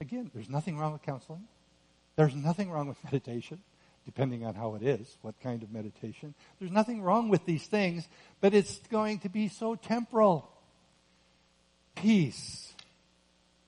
Again, 0.00 0.30
there's 0.34 0.50
nothing 0.50 0.76
wrong 0.76 0.92
with 0.92 1.02
counseling. 1.02 1.44
There's 2.16 2.34
nothing 2.34 2.70
wrong 2.70 2.88
with 2.88 3.02
meditation, 3.04 3.60
depending 4.04 4.44
on 4.44 4.54
how 4.54 4.74
it 4.74 4.82
is, 4.82 5.16
what 5.22 5.38
kind 5.40 5.62
of 5.62 5.72
meditation. 5.72 6.34
There's 6.58 6.72
nothing 6.72 7.02
wrong 7.02 7.28
with 7.28 7.44
these 7.46 7.66
things, 7.66 8.06
but 8.40 8.54
it's 8.54 8.78
going 8.90 9.20
to 9.20 9.28
be 9.28 9.48
so 9.48 9.74
temporal. 9.74 10.50
Peace 11.94 12.74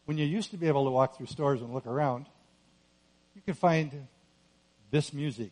when 0.06 0.16
you 0.16 0.24
used 0.24 0.52
to 0.52 0.56
be 0.56 0.68
able 0.68 0.84
to 0.84 0.90
walk 0.90 1.16
through 1.16 1.26
stores 1.26 1.60
and 1.60 1.74
look 1.74 1.86
around, 1.86 2.26
you 3.34 3.42
could 3.44 3.58
find 3.58 4.06
this 4.90 5.12
music, 5.12 5.50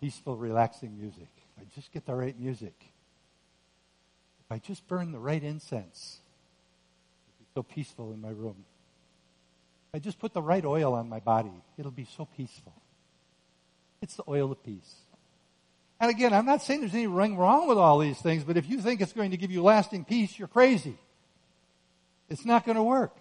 peaceful, 0.00 0.36
relaxing 0.36 0.98
music. 0.98 1.28
I 1.58 1.62
just 1.74 1.92
get 1.92 2.04
the 2.04 2.14
right 2.14 2.38
music, 2.38 2.74
if 4.44 4.52
I 4.52 4.58
just 4.58 4.86
burn 4.88 5.12
the 5.12 5.18
right 5.18 5.42
incense, 5.42 6.18
it'd 7.28 7.38
be 7.38 7.46
so 7.54 7.62
peaceful 7.62 8.12
in 8.12 8.20
my 8.20 8.28
room. 8.28 8.64
I 9.94 10.00
just 10.00 10.18
put 10.18 10.34
the 10.34 10.42
right 10.42 10.64
oil 10.64 10.92
on 10.92 11.08
my 11.08 11.20
body, 11.20 11.54
it'll 11.78 11.92
be 11.92 12.08
so 12.16 12.26
peaceful. 12.36 12.74
It's 14.04 14.16
the 14.16 14.24
oil 14.28 14.52
of 14.52 14.62
peace. 14.62 14.96
And 15.98 16.10
again, 16.10 16.34
I'm 16.34 16.44
not 16.44 16.62
saying 16.62 16.80
there's 16.80 16.92
anything 16.92 17.36
wrong 17.36 17.66
with 17.66 17.78
all 17.78 17.98
these 17.98 18.20
things, 18.20 18.44
but 18.44 18.58
if 18.58 18.68
you 18.68 18.78
think 18.82 19.00
it's 19.00 19.14
going 19.14 19.30
to 19.30 19.38
give 19.38 19.50
you 19.50 19.62
lasting 19.62 20.04
peace, 20.04 20.38
you're 20.38 20.46
crazy. 20.46 20.98
It's 22.28 22.44
not 22.44 22.66
going 22.66 22.76
to 22.76 22.82
work. 22.82 23.16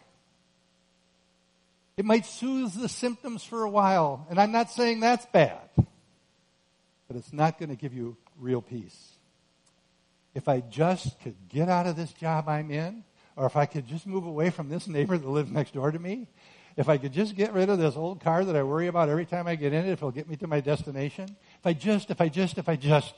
It 1.96 2.04
might 2.04 2.26
soothe 2.26 2.74
the 2.74 2.90
symptoms 2.90 3.46
for 3.46 3.64
a 3.64 3.70
while, 3.70 4.28
and 4.30 4.38
I'm 4.38 4.52
not 4.52 4.72
saying 4.72 5.00
that's 5.00 5.26
bad, 5.28 5.62
but 5.78 7.16
it's 7.16 7.32
not 7.32 7.58
going 7.58 7.70
to 7.70 7.78
give 7.78 7.94
you 7.94 8.18
real 8.38 8.62
peace. 8.62 9.14
If 10.36 10.50
I 10.50 10.60
just 10.60 11.18
could 11.22 11.36
get 11.48 11.70
out 11.70 11.88
of 11.88 11.96
this 11.96 12.12
job 12.12 12.50
I'm 12.50 12.72
in, 12.72 13.06
or 13.38 13.46
if 13.46 13.56
I 13.56 13.68
could 13.68 13.88
just 13.88 14.06
move 14.06 14.26
away 14.26 14.50
from 14.50 14.68
this 14.68 14.86
neighbor 14.86 15.18
that 15.18 15.30
lives 15.30 15.50
next 15.50 15.74
door 15.76 15.92
to 15.92 16.00
me, 16.00 16.28
if 16.76 16.90
I 16.90 16.98
could 16.98 17.14
just 17.14 17.36
get 17.36 17.54
rid 17.54 17.70
of 17.70 17.78
this 17.78 17.96
old 17.96 18.22
car 18.22 18.44
that 18.44 18.56
I 18.56 18.64
worry 18.64 18.88
about 18.88 19.10
every 19.10 19.26
time 19.26 19.48
I 19.48 19.56
get 19.56 19.74
in 19.74 19.86
it, 19.86 19.92
if 19.92 20.00
it'll 20.00 20.12
get 20.12 20.28
me 20.28 20.36
to 20.38 20.48
my 20.48 20.60
destination, 20.60 21.26
if 21.26 21.66
I 21.66 21.74
just, 21.74 22.10
if 22.10 22.20
I 22.20 22.30
just, 22.30 22.58
if 22.58 22.68
I 22.68 22.76
just, 22.76 23.14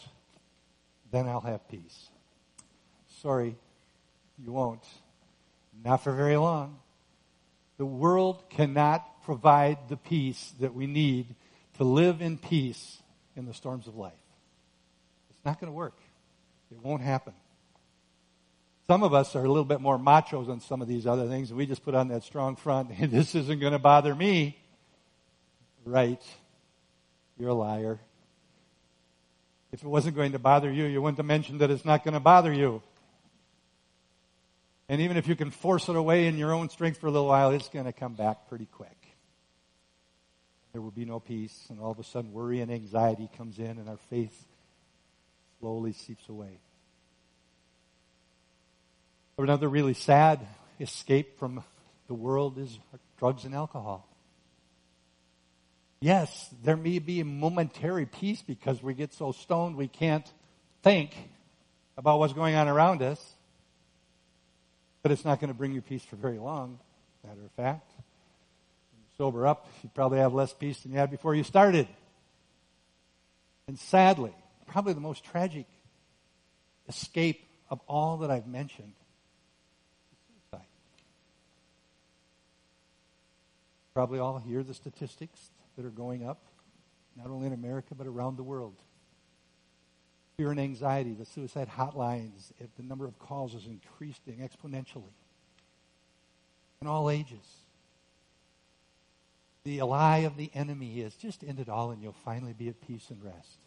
then 1.11 1.27
I'll 1.27 1.41
have 1.41 1.67
peace. 1.69 2.09
Sorry, 3.21 3.55
you 4.37 4.51
won't. 4.51 4.83
Not 5.83 6.03
for 6.03 6.13
very 6.13 6.37
long. 6.37 6.79
The 7.77 7.85
world 7.85 8.49
cannot 8.49 9.23
provide 9.23 9.89
the 9.89 9.97
peace 9.97 10.53
that 10.59 10.73
we 10.73 10.87
need 10.87 11.35
to 11.77 11.83
live 11.83 12.21
in 12.21 12.37
peace 12.37 13.01
in 13.35 13.45
the 13.45 13.53
storms 13.53 13.87
of 13.87 13.95
life. 13.95 14.13
It's 15.29 15.43
not 15.45 15.59
going 15.59 15.71
to 15.71 15.75
work. 15.75 15.97
It 16.71 16.81
won't 16.81 17.01
happen. 17.01 17.33
Some 18.87 19.01
of 19.01 19.13
us 19.13 19.35
are 19.35 19.43
a 19.43 19.47
little 19.47 19.65
bit 19.65 19.81
more 19.81 19.97
machos 19.97 20.47
on 20.47 20.59
some 20.59 20.81
of 20.81 20.87
these 20.87 21.07
other 21.07 21.27
things, 21.27 21.51
we 21.51 21.65
just 21.65 21.83
put 21.83 21.95
on 21.95 22.09
that 22.09 22.23
strong 22.23 22.55
front. 22.55 22.89
this 23.11 23.33
isn't 23.33 23.59
going 23.59 23.73
to 23.73 23.79
bother 23.79 24.13
me. 24.13 24.57
Right. 25.83 26.21
You're 27.37 27.49
a 27.49 27.53
liar. 27.55 27.99
If 29.71 29.83
it 29.83 29.87
wasn't 29.87 30.15
going 30.15 30.33
to 30.33 30.39
bother 30.39 30.71
you, 30.71 30.85
you 30.85 31.01
wouldn't 31.01 31.17
have 31.17 31.25
mentioned 31.25 31.61
that 31.61 31.71
it's 31.71 31.83
not 31.83 32.03
going 32.03 32.13
to 32.13 32.19
bother 32.19 32.53
you. 32.53 32.81
And 34.87 35.01
even 35.01 35.17
if 35.17 35.27
you 35.27 35.35
can 35.35 35.49
force 35.49 35.89
it 35.89 35.95
away 35.95 36.27
in 36.27 36.37
your 36.37 36.53
own 36.53 36.69
strength 36.69 36.99
for 36.99 37.07
a 37.07 37.11
little 37.11 37.27
while, 37.27 37.51
it's 37.51 37.69
going 37.69 37.85
to 37.85 37.93
come 37.93 38.13
back 38.13 38.47
pretty 38.47 38.67
quick. 38.67 38.97
There 40.73 40.81
will 40.81 40.91
be 40.91 41.05
no 41.05 41.19
peace, 41.19 41.67
and 41.69 41.79
all 41.79 41.91
of 41.91 41.99
a 41.99 42.03
sudden 42.03 42.33
worry 42.33 42.61
and 42.61 42.71
anxiety 42.71 43.29
comes 43.35 43.57
in, 43.57 43.65
and 43.65 43.89
our 43.89 43.97
faith 44.09 44.45
slowly 45.59 45.93
seeps 45.93 46.29
away. 46.29 46.59
Another 49.37 49.67
really 49.67 49.93
sad 49.93 50.39
escape 50.79 51.37
from 51.37 51.63
the 52.07 52.13
world 52.13 52.57
is 52.57 52.79
drugs 53.17 53.43
and 53.43 53.53
alcohol. 53.53 54.07
Yes, 55.99 56.49
there 56.63 56.77
may 56.77 56.99
be 56.99 57.19
a 57.19 57.25
momentary 57.25 58.05
peace 58.05 58.41
because 58.41 58.81
we 58.81 58.93
get 58.93 59.13
so 59.13 59.31
stoned 59.31 59.75
we 59.75 59.87
can't 59.87 60.29
think 60.83 61.15
about 61.97 62.19
what's 62.19 62.33
going 62.33 62.55
on 62.55 62.67
around 62.67 63.01
us. 63.01 63.19
But 65.01 65.11
it's 65.11 65.25
not 65.25 65.39
going 65.39 65.49
to 65.49 65.53
bring 65.53 65.73
you 65.73 65.81
peace 65.81 66.03
for 66.03 66.15
very 66.15 66.39
long, 66.39 66.79
matter 67.23 67.43
of 67.43 67.51
fact. 67.51 67.91
When 67.95 69.01
you 69.01 69.07
sober 69.17 69.45
up, 69.45 69.67
you 69.83 69.89
probably 69.93 70.19
have 70.19 70.33
less 70.33 70.53
peace 70.53 70.79
than 70.81 70.93
you 70.93 70.97
had 70.97 71.11
before 71.11 71.35
you 71.35 71.43
started. 71.43 71.87
And 73.67 73.77
sadly, 73.77 74.33
probably 74.67 74.93
the 74.93 75.01
most 75.01 75.23
tragic 75.23 75.65
escape 76.87 77.43
of 77.69 77.79
all 77.87 78.17
that 78.17 78.31
I've 78.31 78.47
mentioned 78.47 78.93
is 80.11 80.17
suicide. 80.51 80.67
Probably 83.95 84.19
all 84.19 84.37
hear 84.37 84.61
the 84.61 84.75
statistics 84.75 85.49
that 85.75 85.85
are 85.85 85.89
going 85.89 86.23
up, 86.23 86.43
not 87.17 87.27
only 87.27 87.47
in 87.47 87.53
America, 87.53 87.95
but 87.95 88.05
around 88.05 88.37
the 88.37 88.43
world 88.43 88.75
fear 90.37 90.51
and 90.51 90.59
anxiety, 90.59 91.13
the 91.13 91.25
suicide 91.25 91.69
hotlines, 91.69 92.51
the 92.77 92.83
number 92.83 93.05
of 93.05 93.17
calls 93.19 93.53
is 93.53 93.65
increasing 93.65 94.37
exponentially 94.37 95.13
in 96.81 96.87
all 96.87 97.09
ages. 97.09 97.45
The 99.63 99.81
lie 99.81 100.19
of 100.19 100.37
the 100.37 100.51
enemy 100.53 100.99
is 100.99 101.15
just 101.15 101.43
end 101.43 101.59
it 101.59 101.69
all 101.69 101.91
and 101.91 102.01
you'll 102.01 102.15
finally 102.25 102.53
be 102.53 102.67
at 102.67 102.85
peace 102.85 103.09
and 103.09 103.23
rest. 103.23 103.57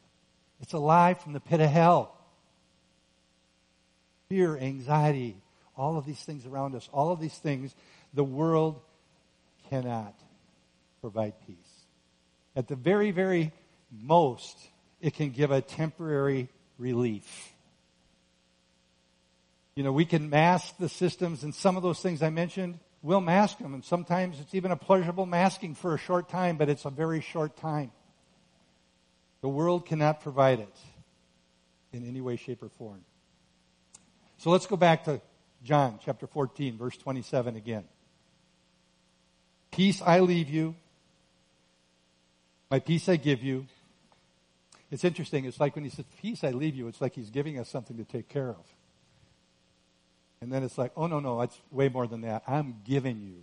It's 0.61 0.73
a 0.73 0.79
lie 0.79 1.15
from 1.15 1.33
the 1.33 1.41
pit 1.41 1.61
of 1.61 1.71
hell. 1.71 2.15
Fear, 4.29 4.59
anxiety, 4.59 5.37
all 5.77 5.97
of 5.97 6.05
these 6.05 6.21
things 6.21 6.45
around 6.45 6.75
us, 6.75 6.89
all 6.93 7.13
of 7.13 7.21
these 7.21 7.37
things, 7.39 7.75
the 8.13 8.25
world 8.25 8.81
cannot 9.69 10.15
provide 11.01 11.35
peace. 11.47 11.57
At 12.57 12.69
the 12.69 12.77
very, 12.77 13.11
very 13.11 13.53
most, 13.91 14.59
it 15.01 15.15
can 15.15 15.31
give 15.31 15.51
a 15.51 15.61
temporary 15.61 16.49
relief. 16.79 17.53
You 19.75 19.85
know, 19.85 19.93
we 19.93 20.05
can 20.05 20.29
mask 20.29 20.77
the 20.79 20.89
systems 20.89 21.45
and 21.45 21.55
some 21.55 21.77
of 21.77 21.83
those 21.83 22.01
things 22.01 22.23
I 22.23 22.31
mentioned, 22.31 22.81
we'll 23.03 23.21
mask 23.21 23.59
them. 23.59 23.75
And 23.75 23.85
sometimes 23.85 24.41
it's 24.41 24.55
even 24.55 24.73
a 24.73 24.77
pleasurable 24.77 25.27
masking 25.27 25.75
for 25.75 25.95
a 25.95 25.99
short 25.99 26.29
time, 26.29 26.57
but 26.57 26.69
it's 26.69 26.85
a 26.85 26.91
very 26.91 27.21
short 27.21 27.57
time. 27.57 27.93
The 29.41 29.49
world 29.49 29.87
cannot 29.87 30.21
provide 30.21 30.59
it 30.59 30.77
in 31.93 32.07
any 32.07 32.21
way, 32.21 32.37
shape, 32.37 32.63
or 32.63 32.69
form. 32.71 33.05
So 34.39 34.51
let's 34.51 34.67
go 34.67 34.77
back 34.77 35.05
to 35.05 35.21
John 35.63 36.01
chapter 36.05 36.27
14, 36.27 36.77
verse 36.77 36.97
27 36.97 37.57
again. 37.57 37.85
Peace 39.79 40.03
I 40.05 40.19
leave 40.19 40.51
you, 40.51 40.75
my 42.69 42.81
peace 42.81 43.09
I 43.09 43.15
give 43.15 43.45
you. 43.45 43.65
It's 44.91 45.05
interesting. 45.05 45.45
It's 45.45 45.61
like 45.61 45.77
when 45.77 45.85
he 45.85 45.91
says, 45.91 46.05
Peace 46.21 46.43
I 46.43 46.51
leave 46.51 46.75
you, 46.75 46.89
it's 46.89 47.01
like 47.01 47.15
he's 47.15 47.31
giving 47.31 47.61
us 47.61 47.69
something 47.69 47.97
to 47.97 48.03
take 48.03 48.29
care 48.29 48.49
of. 48.49 48.65
And 50.41 50.51
then 50.53 50.65
it's 50.65 50.79
like, 50.79 50.91
oh, 50.97 51.07
no, 51.07 51.21
no, 51.21 51.43
it's 51.43 51.57
way 51.71 51.89
more 51.89 52.09
than 52.09 52.23
that. 52.23 52.43
I'm 52.49 52.81
giving 52.85 53.21
you 53.21 53.37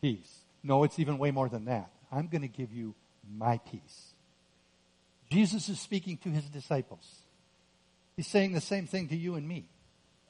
peace. 0.00 0.32
No, 0.62 0.84
it's 0.84 1.00
even 1.00 1.18
way 1.18 1.32
more 1.32 1.48
than 1.48 1.64
that. 1.64 1.90
I'm 2.12 2.28
going 2.28 2.42
to 2.42 2.48
give 2.48 2.72
you 2.72 2.94
my 3.36 3.58
peace. 3.58 4.10
Jesus 5.28 5.68
is 5.68 5.80
speaking 5.80 6.18
to 6.18 6.28
his 6.28 6.44
disciples. 6.44 7.04
He's 8.16 8.28
saying 8.28 8.52
the 8.52 8.60
same 8.60 8.86
thing 8.86 9.08
to 9.08 9.16
you 9.16 9.34
and 9.34 9.48
me 9.48 9.64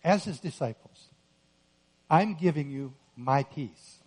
as 0.02 0.24
his 0.24 0.40
disciples. 0.40 1.08
I'm 2.08 2.32
giving 2.32 2.70
you 2.70 2.94
my 3.14 3.42
peace. 3.42 3.98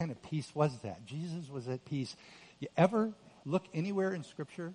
Kind 0.00 0.10
of 0.10 0.22
peace 0.22 0.50
was 0.54 0.78
that? 0.78 1.04
Jesus 1.04 1.50
was 1.50 1.68
at 1.68 1.84
peace. 1.84 2.16
You 2.58 2.68
ever 2.74 3.12
look 3.44 3.64
anywhere 3.74 4.14
in 4.14 4.24
Scripture 4.24 4.72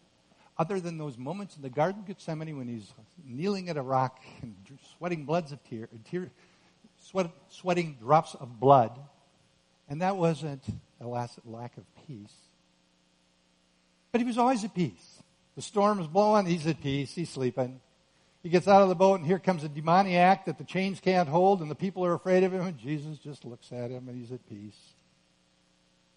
other 0.56 0.80
than 0.80 1.00
those 1.00 1.18
moments 1.18 1.56
in 1.56 1.64
the 1.64 1.70
Garden 1.70 2.02
of 2.02 2.08
Gethsemane 2.08 2.56
when 2.56 2.68
he's 2.68 2.94
kneeling 3.26 3.68
at 3.70 3.76
a 3.76 3.82
rock 3.82 4.20
and 4.44 4.56
sweating 4.96 5.26
bloods 5.26 5.52
of 5.52 5.64
tear, 5.68 5.90
uh, 5.92 5.98
tear 6.08 6.30
sweat, 7.02 7.32
sweating 7.50 7.98
drops 8.00 8.36
of 8.36 8.60
blood, 8.60 9.00
and 9.90 10.04
that 10.04 10.16
wasn't 10.16 10.64
a 11.02 11.08
lack 11.08 11.76
of 11.76 11.84
peace. 12.06 12.36
But 14.12 14.22
he 14.22 14.28
was 14.28 14.38
always 14.38 14.64
at 14.64 14.76
peace. 14.76 15.24
The 15.56 15.64
storm 15.64 16.00
is 16.02 16.08
blowing, 16.08 16.46
he's 16.46 16.68
at 16.68 16.84
peace, 16.84 17.16
he's 17.16 17.32
sleeping. 17.32 17.82
He 18.44 18.50
gets 18.50 18.68
out 18.68 18.84
of 18.84 18.90
the 18.90 18.96
boat, 18.96 19.22
and 19.22 19.26
here 19.26 19.40
comes 19.40 19.64
a 19.64 19.70
demoniac 19.70 20.46
that 20.46 20.60
the 20.60 20.66
chains 20.66 21.00
can't 21.00 21.28
hold, 21.28 21.62
and 21.62 21.72
the 21.72 21.74
people 21.74 22.06
are 22.06 22.14
afraid 22.14 22.44
of 22.44 22.54
him, 22.54 22.62
and 22.62 22.78
Jesus 22.78 23.18
just 23.18 23.44
looks 23.44 23.72
at 23.72 23.90
him, 23.90 24.08
and 24.08 24.16
he's 24.16 24.32
at 24.32 24.48
peace. 24.48 24.95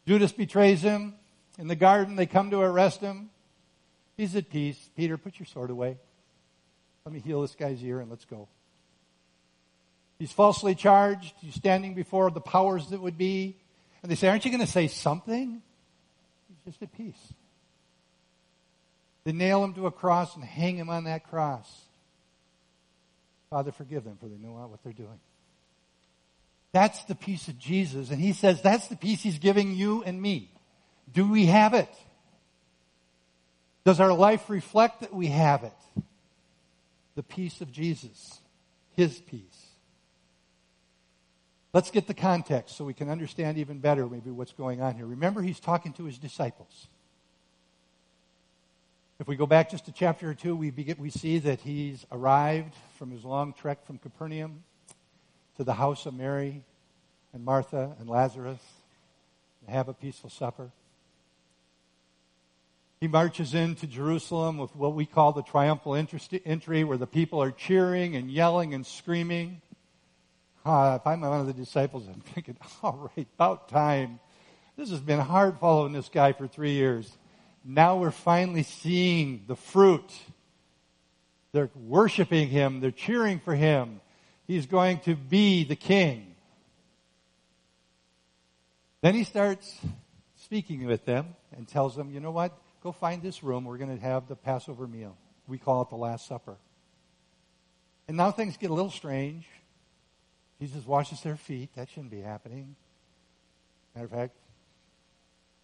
Judas 0.08 0.32
betrays 0.32 0.80
him. 0.80 1.12
In 1.58 1.68
the 1.68 1.76
garden, 1.76 2.16
they 2.16 2.24
come 2.24 2.50
to 2.52 2.60
arrest 2.60 3.02
him. 3.02 3.28
He's 4.16 4.34
at 4.36 4.48
peace. 4.48 4.88
Peter, 4.96 5.18
put 5.18 5.38
your 5.38 5.44
sword 5.44 5.68
away. 5.68 5.98
Let 7.04 7.12
me 7.12 7.20
heal 7.20 7.42
this 7.42 7.54
guy's 7.54 7.84
ear 7.84 8.00
and 8.00 8.08
let's 8.08 8.24
go. 8.24 8.48
He's 10.18 10.32
falsely 10.32 10.74
charged. 10.74 11.34
He's 11.42 11.54
standing 11.54 11.92
before 11.92 12.30
the 12.30 12.40
powers 12.40 12.88
that 12.88 13.02
would 13.02 13.18
be. 13.18 13.58
And 14.02 14.10
they 14.10 14.16
say, 14.16 14.28
Aren't 14.28 14.46
you 14.46 14.50
going 14.50 14.64
to 14.64 14.72
say 14.72 14.86
something? 14.86 15.60
He's 16.48 16.72
just 16.72 16.82
at 16.82 16.96
peace. 16.96 17.34
They 19.24 19.32
nail 19.32 19.62
him 19.62 19.74
to 19.74 19.86
a 19.88 19.90
cross 19.90 20.34
and 20.36 20.42
hang 20.42 20.76
him 20.76 20.88
on 20.88 21.04
that 21.04 21.28
cross. 21.28 21.70
Father, 23.50 23.72
forgive 23.72 24.04
them, 24.04 24.16
for 24.18 24.26
they 24.26 24.38
know 24.38 24.56
not 24.56 24.70
what 24.70 24.82
they're 24.82 24.94
doing. 24.94 25.20
That's 26.78 27.02
the 27.06 27.16
peace 27.16 27.48
of 27.48 27.58
Jesus. 27.58 28.10
And 28.10 28.20
he 28.20 28.32
says 28.32 28.62
that's 28.62 28.86
the 28.86 28.94
peace 28.94 29.20
he's 29.20 29.40
giving 29.40 29.74
you 29.74 30.04
and 30.04 30.22
me. 30.22 30.48
Do 31.12 31.28
we 31.28 31.46
have 31.46 31.74
it? 31.74 31.92
Does 33.84 33.98
our 33.98 34.12
life 34.12 34.48
reflect 34.48 35.00
that 35.00 35.12
we 35.12 35.26
have 35.26 35.64
it? 35.64 36.04
The 37.16 37.24
peace 37.24 37.60
of 37.62 37.72
Jesus, 37.72 38.40
His 38.94 39.18
peace. 39.18 39.42
Let's 41.72 41.90
get 41.90 42.06
the 42.06 42.14
context 42.14 42.76
so 42.76 42.84
we 42.84 42.94
can 42.94 43.10
understand 43.10 43.58
even 43.58 43.80
better 43.80 44.06
maybe 44.06 44.30
what's 44.30 44.52
going 44.52 44.80
on 44.80 44.94
here. 44.94 45.06
Remember, 45.06 45.42
He's 45.42 45.58
talking 45.58 45.92
to 45.94 46.04
His 46.04 46.16
disciples. 46.16 46.86
If 49.18 49.26
we 49.26 49.34
go 49.34 49.46
back 49.46 49.68
just 49.68 49.88
a 49.88 49.92
chapter 49.92 50.30
or 50.30 50.34
two, 50.34 50.54
we, 50.54 50.70
begin, 50.70 50.94
we 51.00 51.10
see 51.10 51.40
that 51.40 51.60
he's 51.60 52.06
arrived 52.12 52.76
from 52.98 53.10
his 53.10 53.24
long 53.24 53.52
trek 53.52 53.84
from 53.84 53.98
Capernaum 53.98 54.62
to 55.58 55.64
the 55.64 55.74
house 55.74 56.06
of 56.06 56.14
Mary 56.14 56.62
and 57.34 57.44
Martha 57.44 57.96
and 57.98 58.08
Lazarus 58.08 58.60
and 59.60 59.74
have 59.74 59.88
a 59.88 59.92
peaceful 59.92 60.30
supper. 60.30 60.70
He 63.00 63.08
marches 63.08 63.54
into 63.54 63.88
Jerusalem 63.88 64.56
with 64.56 64.74
what 64.76 64.94
we 64.94 65.04
call 65.04 65.32
the 65.32 65.42
triumphal 65.42 65.96
entry, 65.96 66.84
where 66.84 66.96
the 66.96 67.08
people 67.08 67.42
are 67.42 67.50
cheering 67.50 68.14
and 68.14 68.30
yelling 68.30 68.72
and 68.72 68.86
screaming. 68.86 69.60
Uh, 70.64 70.98
if 71.00 71.06
I'm 71.06 71.22
one 71.22 71.40
of 71.40 71.46
the 71.48 71.52
disciples, 71.52 72.06
I'm 72.06 72.20
thinking, 72.20 72.56
all 72.82 73.10
right, 73.16 73.26
about 73.34 73.68
time. 73.68 74.20
This 74.76 74.90
has 74.90 75.00
been 75.00 75.18
hard 75.18 75.58
following 75.58 75.92
this 75.92 76.08
guy 76.08 76.32
for 76.32 76.46
three 76.46 76.72
years. 76.72 77.10
Now 77.64 77.96
we're 77.96 78.12
finally 78.12 78.62
seeing 78.62 79.42
the 79.48 79.56
fruit. 79.56 80.12
They're 81.50 81.70
worshiping 81.74 82.48
him, 82.48 82.78
they're 82.78 82.92
cheering 82.92 83.40
for 83.40 83.56
him. 83.56 84.00
He's 84.48 84.66
going 84.66 85.00
to 85.00 85.14
be 85.14 85.62
the 85.64 85.76
king. 85.76 86.34
Then 89.02 89.14
he 89.14 89.22
starts 89.22 89.78
speaking 90.36 90.86
with 90.86 91.04
them 91.04 91.36
and 91.54 91.68
tells 91.68 91.94
them, 91.94 92.10
you 92.10 92.18
know 92.18 92.30
what? 92.30 92.58
Go 92.82 92.90
find 92.90 93.22
this 93.22 93.42
room. 93.44 93.64
We're 93.66 93.76
going 93.76 93.94
to 93.94 94.02
have 94.02 94.26
the 94.26 94.36
Passover 94.36 94.86
meal. 94.86 95.16
We 95.46 95.58
call 95.58 95.82
it 95.82 95.90
the 95.90 95.96
Last 95.96 96.26
Supper. 96.26 96.56
And 98.08 98.16
now 98.16 98.30
things 98.30 98.56
get 98.56 98.70
a 98.70 98.74
little 98.74 98.90
strange. 98.90 99.46
Jesus 100.60 100.86
washes 100.86 101.20
their 101.20 101.36
feet. 101.36 101.74
That 101.76 101.90
shouldn't 101.90 102.10
be 102.10 102.22
happening. 102.22 102.74
Matter 103.94 104.06
of 104.06 104.10
fact, 104.10 104.36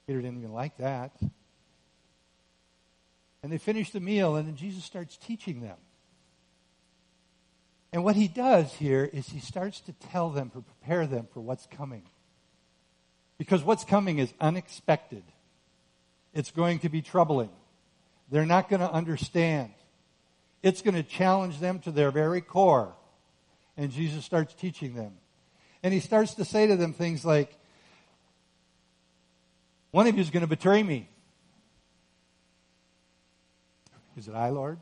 Peter 0.06 0.20
didn't 0.20 0.38
even 0.38 0.52
like 0.52 0.76
that. 0.76 1.12
And 3.42 3.50
they 3.50 3.58
finish 3.58 3.90
the 3.90 4.00
meal, 4.00 4.36
and 4.36 4.46
then 4.46 4.56
Jesus 4.56 4.84
starts 4.84 5.16
teaching 5.16 5.60
them. 5.62 5.76
And 7.94 8.02
what 8.02 8.16
he 8.16 8.26
does 8.26 8.72
here 8.74 9.09
is 9.12 9.28
he 9.28 9.38
starts 9.38 9.78
to 9.83 9.92
tell 9.92 10.28
them, 10.28 10.50
to 10.50 10.62
prepare 10.62 11.07
them 11.07 11.28
for 11.33 11.38
what's 11.38 11.68
coming. 11.68 12.02
Because 13.38 13.62
what's 13.62 13.85
coming 13.85 14.18
is 14.18 14.35
unexpected. 14.40 15.22
It's 16.35 16.50
going 16.50 16.80
to 16.80 16.88
be 16.88 17.02
troubling. 17.02 17.50
They're 18.33 18.46
not 18.46 18.68
going 18.68 18.80
to 18.80 18.90
understand. 18.90 19.70
It's 20.61 20.83
going 20.83 20.96
to 20.96 21.04
challenge 21.04 21.61
them 21.61 21.78
to 21.80 21.92
their 21.92 22.11
very 22.11 22.40
core. 22.40 22.96
And 23.76 23.92
Jesus 23.92 24.24
starts 24.24 24.54
teaching 24.54 24.96
them. 24.96 25.12
And 25.85 25.94
he 25.94 26.00
starts 26.00 26.35
to 26.35 26.44
say 26.44 26.66
to 26.66 26.74
them 26.74 26.94
things 26.94 27.24
like, 27.24 27.57
One 29.92 30.09
of 30.09 30.16
you 30.16 30.20
is 30.20 30.30
going 30.30 30.40
to 30.40 30.48
betray 30.48 30.83
me. 30.83 31.09
Is 34.16 34.26
it 34.26 34.35
I, 34.35 34.48
Lord? 34.48 34.80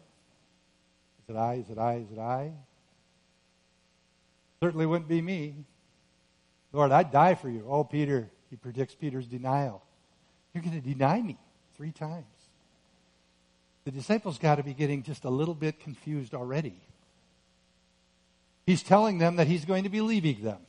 Is 1.22 1.34
it 1.34 1.38
I? 1.38 1.54
Is 1.56 1.68
it 1.68 1.78
I? 1.78 1.94
Is 1.96 2.10
it 2.10 2.18
I? 2.18 2.52
Certainly 4.62 4.86
wouldn't 4.86 5.08
be 5.08 5.20
me. 5.20 5.56
Lord, 6.72 6.92
I'd 6.92 7.10
die 7.10 7.34
for 7.34 7.48
you. 7.48 7.66
Oh, 7.68 7.82
Peter, 7.82 8.30
he 8.48 8.54
predicts 8.54 8.94
Peter's 8.94 9.26
denial. 9.26 9.82
You're 10.54 10.62
going 10.62 10.80
to 10.80 10.88
deny 10.88 11.20
me 11.20 11.36
three 11.76 11.90
times. 11.90 12.24
The 13.84 13.90
disciples 13.90 14.38
got 14.38 14.56
to 14.56 14.62
be 14.62 14.72
getting 14.72 15.02
just 15.02 15.24
a 15.24 15.30
little 15.30 15.56
bit 15.56 15.80
confused 15.80 16.32
already. 16.32 16.76
He's 18.64 18.84
telling 18.84 19.18
them 19.18 19.34
that 19.36 19.48
he's 19.48 19.64
going 19.64 19.82
to 19.82 19.88
be 19.88 20.00
leaving 20.00 20.44
them. 20.44 20.60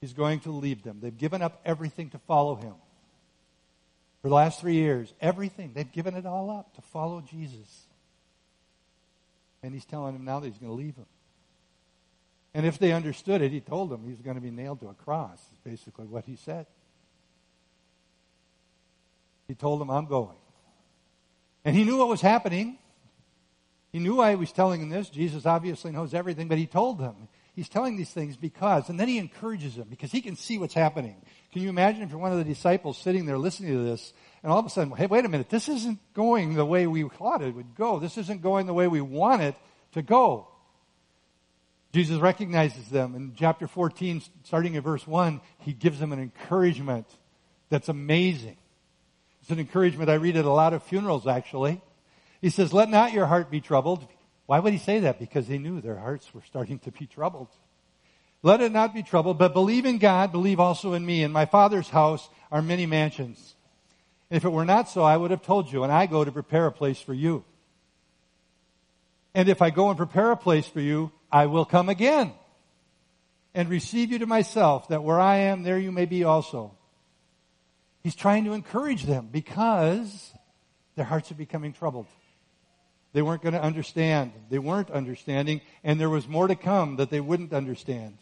He's 0.00 0.14
going 0.14 0.40
to 0.40 0.52
leave 0.52 0.84
them. 0.84 1.00
They've 1.02 1.16
given 1.16 1.42
up 1.42 1.60
everything 1.66 2.08
to 2.10 2.18
follow 2.20 2.54
him. 2.54 2.72
For 4.22 4.30
the 4.30 4.34
last 4.34 4.58
three 4.58 4.76
years, 4.76 5.12
everything, 5.20 5.72
they've 5.74 5.92
given 5.92 6.14
it 6.14 6.24
all 6.24 6.48
up 6.50 6.74
to 6.76 6.80
follow 6.80 7.20
Jesus. 7.20 7.84
And 9.62 9.74
he's 9.74 9.84
telling 9.84 10.14
them 10.14 10.24
now 10.24 10.40
that 10.40 10.46
he's 10.46 10.56
going 10.56 10.72
to 10.72 10.82
leave 10.82 10.96
them. 10.96 11.04
And 12.54 12.64
if 12.64 12.78
they 12.78 12.92
understood 12.92 13.42
it, 13.42 13.50
he 13.50 13.60
told 13.60 13.90
them 13.90 14.04
he's 14.06 14.20
going 14.20 14.36
to 14.36 14.40
be 14.40 14.52
nailed 14.52 14.80
to 14.80 14.88
a 14.88 14.94
cross, 14.94 15.40
is 15.52 15.58
basically 15.64 16.06
what 16.06 16.24
he 16.24 16.36
said. 16.36 16.66
He 19.48 19.54
told 19.54 19.80
them, 19.80 19.90
I'm 19.90 20.06
going. 20.06 20.36
And 21.64 21.74
he 21.74 21.84
knew 21.84 21.98
what 21.98 22.08
was 22.08 22.20
happening. 22.20 22.78
He 23.92 23.98
knew 23.98 24.16
why 24.16 24.30
he 24.30 24.36
was 24.36 24.52
telling 24.52 24.80
them 24.80 24.90
this. 24.90 25.08
Jesus 25.08 25.46
obviously 25.46 25.90
knows 25.90 26.14
everything, 26.14 26.48
but 26.48 26.58
he 26.58 26.66
told 26.66 26.98
them. 26.98 27.28
He's 27.54 27.68
telling 27.68 27.96
these 27.96 28.10
things 28.10 28.36
because, 28.36 28.88
and 28.88 28.98
then 28.98 29.06
he 29.06 29.18
encourages 29.18 29.76
them 29.76 29.86
because 29.88 30.10
he 30.10 30.20
can 30.20 30.34
see 30.34 30.58
what's 30.58 30.74
happening. 30.74 31.14
Can 31.52 31.62
you 31.62 31.68
imagine 31.68 32.02
if 32.02 32.10
you're 32.10 32.18
one 32.18 32.32
of 32.32 32.38
the 32.38 32.44
disciples 32.44 32.98
sitting 32.98 33.26
there 33.26 33.38
listening 33.38 33.72
to 33.72 33.84
this, 33.84 34.12
and 34.42 34.50
all 34.50 34.58
of 34.58 34.66
a 34.66 34.70
sudden, 34.70 34.92
hey, 34.96 35.06
wait 35.06 35.24
a 35.24 35.28
minute, 35.28 35.50
this 35.50 35.68
isn't 35.68 36.00
going 36.14 36.54
the 36.54 36.64
way 36.64 36.88
we 36.88 37.08
thought 37.08 37.42
it 37.42 37.54
would 37.54 37.76
go. 37.76 38.00
This 38.00 38.18
isn't 38.18 38.42
going 38.42 38.66
the 38.66 38.74
way 38.74 38.88
we 38.88 39.00
want 39.00 39.42
it 39.42 39.54
to 39.92 40.02
go. 40.02 40.48
Jesus 41.94 42.18
recognizes 42.18 42.88
them. 42.88 43.14
In 43.14 43.34
chapter 43.36 43.68
14, 43.68 44.20
starting 44.42 44.76
at 44.76 44.82
verse 44.82 45.06
1, 45.06 45.40
he 45.58 45.72
gives 45.72 46.00
them 46.00 46.12
an 46.12 46.18
encouragement 46.18 47.06
that's 47.68 47.88
amazing. 47.88 48.56
It's 49.40 49.50
an 49.50 49.60
encouragement 49.60 50.10
I 50.10 50.14
read 50.14 50.36
at 50.36 50.44
a 50.44 50.50
lot 50.50 50.74
of 50.74 50.82
funerals, 50.82 51.28
actually. 51.28 51.80
He 52.40 52.50
says, 52.50 52.72
Let 52.72 52.88
not 52.88 53.12
your 53.12 53.26
heart 53.26 53.48
be 53.48 53.60
troubled. 53.60 54.04
Why 54.46 54.58
would 54.58 54.72
he 54.72 54.80
say 54.80 54.98
that? 55.00 55.20
Because 55.20 55.46
he 55.46 55.58
knew 55.58 55.80
their 55.80 55.96
hearts 55.96 56.34
were 56.34 56.42
starting 56.42 56.80
to 56.80 56.90
be 56.90 57.06
troubled. 57.06 57.46
Let 58.42 58.60
it 58.60 58.72
not 58.72 58.92
be 58.92 59.04
troubled, 59.04 59.38
but 59.38 59.54
believe 59.54 59.86
in 59.86 59.98
God, 59.98 60.32
believe 60.32 60.58
also 60.58 60.94
in 60.94 61.06
me. 61.06 61.22
In 61.22 61.30
my 61.30 61.46
Father's 61.46 61.90
house 61.90 62.28
are 62.50 62.60
many 62.60 62.86
mansions. 62.86 63.54
If 64.30 64.44
it 64.44 64.50
were 64.50 64.64
not 64.64 64.88
so, 64.88 65.04
I 65.04 65.16
would 65.16 65.30
have 65.30 65.42
told 65.42 65.70
you, 65.70 65.84
and 65.84 65.92
I 65.92 66.06
go 66.06 66.24
to 66.24 66.32
prepare 66.32 66.66
a 66.66 66.72
place 66.72 67.00
for 67.00 67.14
you. 67.14 67.44
And 69.32 69.48
if 69.48 69.62
I 69.62 69.70
go 69.70 69.90
and 69.90 69.96
prepare 69.96 70.32
a 70.32 70.36
place 70.36 70.66
for 70.66 70.80
you, 70.80 71.12
I 71.34 71.46
will 71.46 71.64
come 71.64 71.88
again 71.88 72.32
and 73.54 73.68
receive 73.68 74.12
you 74.12 74.20
to 74.20 74.26
myself, 74.26 74.86
that 74.86 75.02
where 75.02 75.18
I 75.18 75.38
am, 75.38 75.64
there 75.64 75.80
you 75.80 75.90
may 75.90 76.04
be 76.04 76.22
also. 76.22 76.76
He's 78.04 78.14
trying 78.14 78.44
to 78.44 78.52
encourage 78.52 79.02
them 79.02 79.30
because 79.32 80.32
their 80.94 81.04
hearts 81.04 81.32
are 81.32 81.34
becoming 81.34 81.72
troubled. 81.72 82.06
They 83.14 83.20
weren't 83.20 83.42
going 83.42 83.54
to 83.54 83.60
understand. 83.60 84.30
They 84.48 84.60
weren't 84.60 84.92
understanding, 84.92 85.60
and 85.82 85.98
there 86.00 86.08
was 86.08 86.28
more 86.28 86.46
to 86.46 86.54
come 86.54 86.96
that 86.96 87.10
they 87.10 87.20
wouldn't 87.20 87.52
understand. 87.52 88.16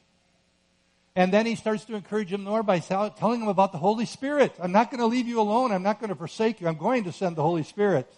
And 1.15 1.31
then 1.31 1.45
he 1.45 1.55
starts 1.55 1.85
to 1.85 1.95
encourage 1.97 2.31
them 2.31 2.45
more 2.45 2.63
by 2.63 2.79
telling 2.79 3.41
them 3.41 3.49
about 3.51 3.73
the 3.73 3.79
Holy 3.79 4.07
Spirit. 4.07 4.55
I'm 4.59 4.73
not 4.73 4.91
going 4.91 5.01
to 5.01 5.07
leave 5.07 5.29
you 5.29 5.39
alone. 5.39 5.71
I'm 5.71 5.83
not 5.83 6.01
going 6.01 6.09
to 6.09 6.17
forsake 6.17 6.63
you. 6.63 6.67
I'm 6.67 6.79
going 6.79 7.05
to 7.05 7.13
send 7.13 7.37
the 7.37 7.43
Holy 7.43 7.63
Spirit. 7.63 8.11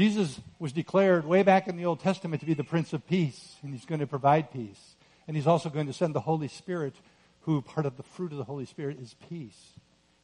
Jesus 0.00 0.40
was 0.58 0.72
declared 0.72 1.26
way 1.26 1.42
back 1.42 1.68
in 1.68 1.76
the 1.76 1.84
Old 1.84 2.00
Testament 2.00 2.40
to 2.40 2.46
be 2.46 2.54
the 2.54 2.64
Prince 2.64 2.94
of 2.94 3.06
Peace, 3.06 3.56
and 3.62 3.74
he's 3.74 3.84
going 3.84 4.00
to 4.00 4.06
provide 4.06 4.50
peace. 4.50 4.96
And 5.28 5.36
he's 5.36 5.46
also 5.46 5.68
going 5.68 5.88
to 5.88 5.92
send 5.92 6.14
the 6.14 6.20
Holy 6.20 6.48
Spirit, 6.48 6.94
who 7.42 7.60
part 7.60 7.84
of 7.84 7.98
the 7.98 8.02
fruit 8.02 8.32
of 8.32 8.38
the 8.38 8.44
Holy 8.44 8.64
Spirit 8.64 8.98
is 8.98 9.14
peace. 9.28 9.58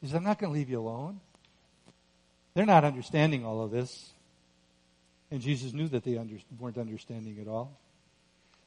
He 0.01 0.07
says, 0.07 0.15
I'm 0.15 0.23
not 0.23 0.39
going 0.39 0.51
to 0.51 0.57
leave 0.57 0.71
you 0.71 0.79
alone. 0.79 1.19
They're 2.55 2.65
not 2.65 2.85
understanding 2.85 3.45
all 3.45 3.61
of 3.61 3.69
this. 3.69 4.13
And 5.29 5.41
Jesus 5.41 5.73
knew 5.73 5.87
that 5.89 6.03
they 6.03 6.17
under, 6.17 6.37
weren't 6.59 6.79
understanding 6.79 7.37
at 7.39 7.47
all. 7.47 7.77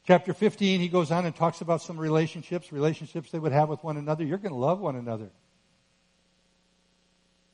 Chapter 0.07 0.33
15, 0.33 0.79
he 0.79 0.87
goes 0.87 1.11
on 1.11 1.27
and 1.27 1.35
talks 1.35 1.61
about 1.61 1.83
some 1.83 1.99
relationships, 1.99 2.71
relationships 2.71 3.33
they 3.33 3.41
would 3.41 3.51
have 3.51 3.69
with 3.69 3.83
one 3.83 3.97
another. 3.97 4.23
You're 4.23 4.39
going 4.39 4.55
to 4.55 4.61
love 4.61 4.79
one 4.79 4.95
another. 4.95 5.31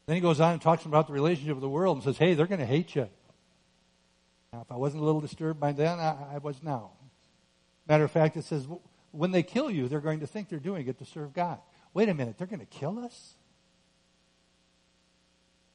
Then 0.04 0.16
he 0.16 0.20
goes 0.20 0.40
on 0.40 0.52
and 0.52 0.60
talks 0.60 0.84
about 0.84 1.06
the 1.06 1.14
relationship 1.14 1.54
of 1.54 1.62
the 1.62 1.70
world 1.70 1.96
and 1.96 2.04
says, 2.04 2.18
hey, 2.18 2.34
they're 2.34 2.46
going 2.46 2.60
to 2.60 2.66
hate 2.66 2.94
you. 2.94 3.08
Now, 4.56 4.62
if 4.62 4.72
I 4.72 4.76
wasn't 4.76 5.02
a 5.02 5.04
little 5.04 5.20
disturbed 5.20 5.60
by 5.60 5.72
then, 5.72 5.98
I, 6.00 6.16
I 6.36 6.38
was 6.38 6.62
now. 6.62 6.92
Matter 7.86 8.04
of 8.04 8.10
fact, 8.10 8.38
it 8.38 8.44
says, 8.44 8.66
when 9.10 9.30
they 9.30 9.42
kill 9.42 9.70
you, 9.70 9.86
they're 9.86 10.00
going 10.00 10.20
to 10.20 10.26
think 10.26 10.48
they're 10.48 10.58
doing 10.58 10.88
it 10.88 10.98
to 10.98 11.04
serve 11.04 11.34
God. 11.34 11.58
Wait 11.92 12.08
a 12.08 12.14
minute, 12.14 12.38
they're 12.38 12.46
going 12.46 12.60
to 12.60 12.64
kill 12.64 12.98
us? 12.98 13.34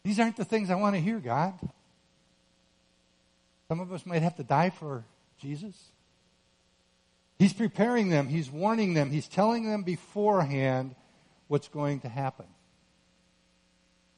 These 0.03 0.19
aren't 0.19 0.35
the 0.35 0.45
things 0.45 0.71
I 0.71 0.75
want 0.75 0.95
to 0.95 0.99
hear, 0.99 1.19
God. 1.19 1.53
Some 3.67 3.79
of 3.81 3.93
us 3.93 4.03
might 4.03 4.23
have 4.23 4.35
to 4.37 4.43
die 4.43 4.71
for 4.71 5.05
Jesus. 5.39 5.75
He's 7.37 7.53
preparing 7.53 8.09
them, 8.09 8.29
He's 8.29 8.49
warning 8.49 8.95
them, 8.95 9.11
He's 9.11 9.27
telling 9.27 9.69
them 9.69 9.83
beforehand 9.83 10.95
what's 11.49 11.67
going 11.67 11.99
to 11.99 12.09
happen. 12.09 12.47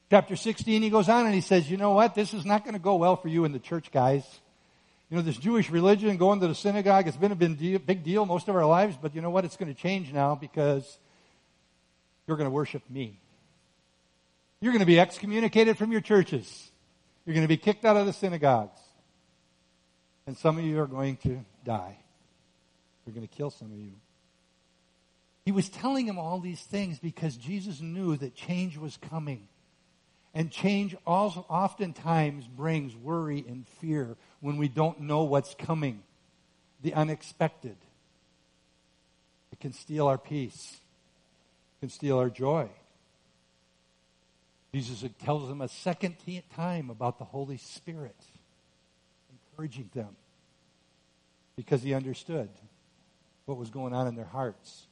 Chapter 0.09 0.37
16, 0.37 0.83
he 0.83 0.89
goes 0.89 1.09
on 1.09 1.25
and 1.25 1.35
he 1.35 1.41
says, 1.41 1.69
You 1.69 1.75
know 1.75 1.91
what? 1.91 2.15
This 2.15 2.33
is 2.33 2.45
not 2.45 2.63
going 2.63 2.75
to 2.75 2.79
go 2.79 2.95
well 2.95 3.17
for 3.17 3.27
you 3.27 3.43
in 3.43 3.51
the 3.51 3.59
church, 3.59 3.91
guys. 3.91 4.23
You 5.13 5.19
know, 5.19 5.25
this 5.25 5.37
Jewish 5.37 5.69
religion, 5.69 6.17
going 6.17 6.39
to 6.39 6.47
the 6.47 6.55
synagogue, 6.55 7.07
it's 7.07 7.15
been 7.15 7.31
a 7.31 7.35
big 7.35 8.03
deal 8.03 8.25
most 8.25 8.47
of 8.47 8.55
our 8.55 8.65
lives, 8.65 8.97
but 8.99 9.13
you 9.13 9.21
know 9.21 9.29
what? 9.29 9.45
It's 9.45 9.57
going 9.57 9.71
to 9.71 9.79
change 9.79 10.11
now 10.11 10.33
because 10.33 10.97
you're 12.25 12.35
going 12.35 12.49
to 12.49 12.51
worship 12.51 12.81
me. 12.89 13.19
You're 14.59 14.71
going 14.71 14.79
to 14.79 14.87
be 14.87 14.99
excommunicated 14.99 15.77
from 15.77 15.91
your 15.91 16.01
churches. 16.01 16.71
You're 17.27 17.35
going 17.35 17.43
to 17.43 17.47
be 17.47 17.57
kicked 17.57 17.85
out 17.85 17.95
of 17.95 18.07
the 18.07 18.11
synagogues. 18.11 18.79
And 20.25 20.35
some 20.35 20.57
of 20.57 20.65
you 20.65 20.79
are 20.81 20.87
going 20.87 21.17
to 21.17 21.45
die. 21.63 21.95
We're 23.05 23.13
going 23.13 23.27
to 23.27 23.35
kill 23.35 23.51
some 23.51 23.71
of 23.71 23.77
you. 23.77 23.91
He 25.45 25.51
was 25.51 25.69
telling 25.69 26.07
him 26.07 26.17
all 26.17 26.39
these 26.39 26.63
things 26.63 26.97
because 26.97 27.37
Jesus 27.37 27.81
knew 27.81 28.17
that 28.17 28.33
change 28.33 28.77
was 28.77 28.97
coming. 28.97 29.47
And 30.33 30.49
change 30.49 30.95
also 31.05 31.45
oftentimes 31.47 32.47
brings 32.47 32.95
worry 32.95 33.45
and 33.47 33.67
fear 33.79 34.17
when 34.43 34.57
we 34.57 34.67
don't 34.67 34.99
know 34.99 35.23
what's 35.23 35.55
coming, 35.55 36.03
the 36.81 36.93
unexpected. 36.93 37.77
It 39.53 39.61
can 39.61 39.71
steal 39.71 40.05
our 40.07 40.17
peace, 40.17 40.81
it 41.77 41.79
can 41.79 41.89
steal 41.89 42.19
our 42.19 42.29
joy. 42.29 42.67
Jesus 44.73 45.09
tells 45.23 45.47
them 45.47 45.61
a 45.61 45.69
second 45.69 46.17
time 46.57 46.89
about 46.89 47.19
the 47.19 47.23
Holy 47.23 47.55
Spirit, 47.55 48.17
encouraging 49.51 49.89
them 49.95 50.09
because 51.55 51.81
he 51.81 51.93
understood 51.93 52.49
what 53.45 53.57
was 53.57 53.69
going 53.69 53.93
on 53.93 54.07
in 54.07 54.15
their 54.15 54.25
hearts. 54.25 54.87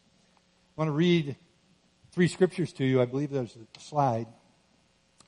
I 0.78 0.82
want 0.82 0.88
to 0.88 0.94
read 0.94 1.36
three 2.14 2.30
scriptures 2.30 2.72
to 2.74 2.86
you. 2.86 3.02
I 3.02 3.06
believe 3.06 3.32
there's 3.32 3.58
a 3.58 3.80
slide. 3.82 4.28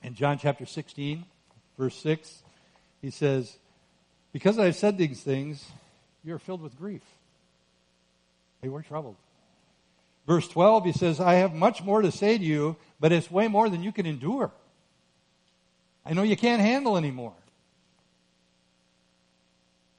In 0.02 0.14
John 0.14 0.38
chapter 0.38 0.64
16, 0.64 1.26
verse 1.76 1.96
6, 1.96 2.42
he 3.02 3.10
says, 3.10 3.58
Because 4.34 4.58
I 4.58 4.64
have 4.64 4.74
said 4.74 4.98
these 4.98 5.20
things, 5.20 5.64
you're 6.24 6.40
filled 6.40 6.60
with 6.60 6.76
grief. 6.76 7.02
They 8.62 8.68
were 8.68 8.82
troubled. 8.82 9.14
Verse 10.26 10.48
12, 10.48 10.86
he 10.86 10.92
says, 10.92 11.20
I 11.20 11.34
have 11.34 11.54
much 11.54 11.84
more 11.84 12.02
to 12.02 12.10
say 12.10 12.36
to 12.36 12.44
you, 12.44 12.76
but 12.98 13.12
it's 13.12 13.30
way 13.30 13.46
more 13.46 13.70
than 13.70 13.84
you 13.84 13.92
can 13.92 14.06
endure. 14.06 14.50
I 16.04 16.14
know 16.14 16.24
you 16.24 16.36
can't 16.36 16.60
handle 16.60 16.96
anymore. 16.96 17.34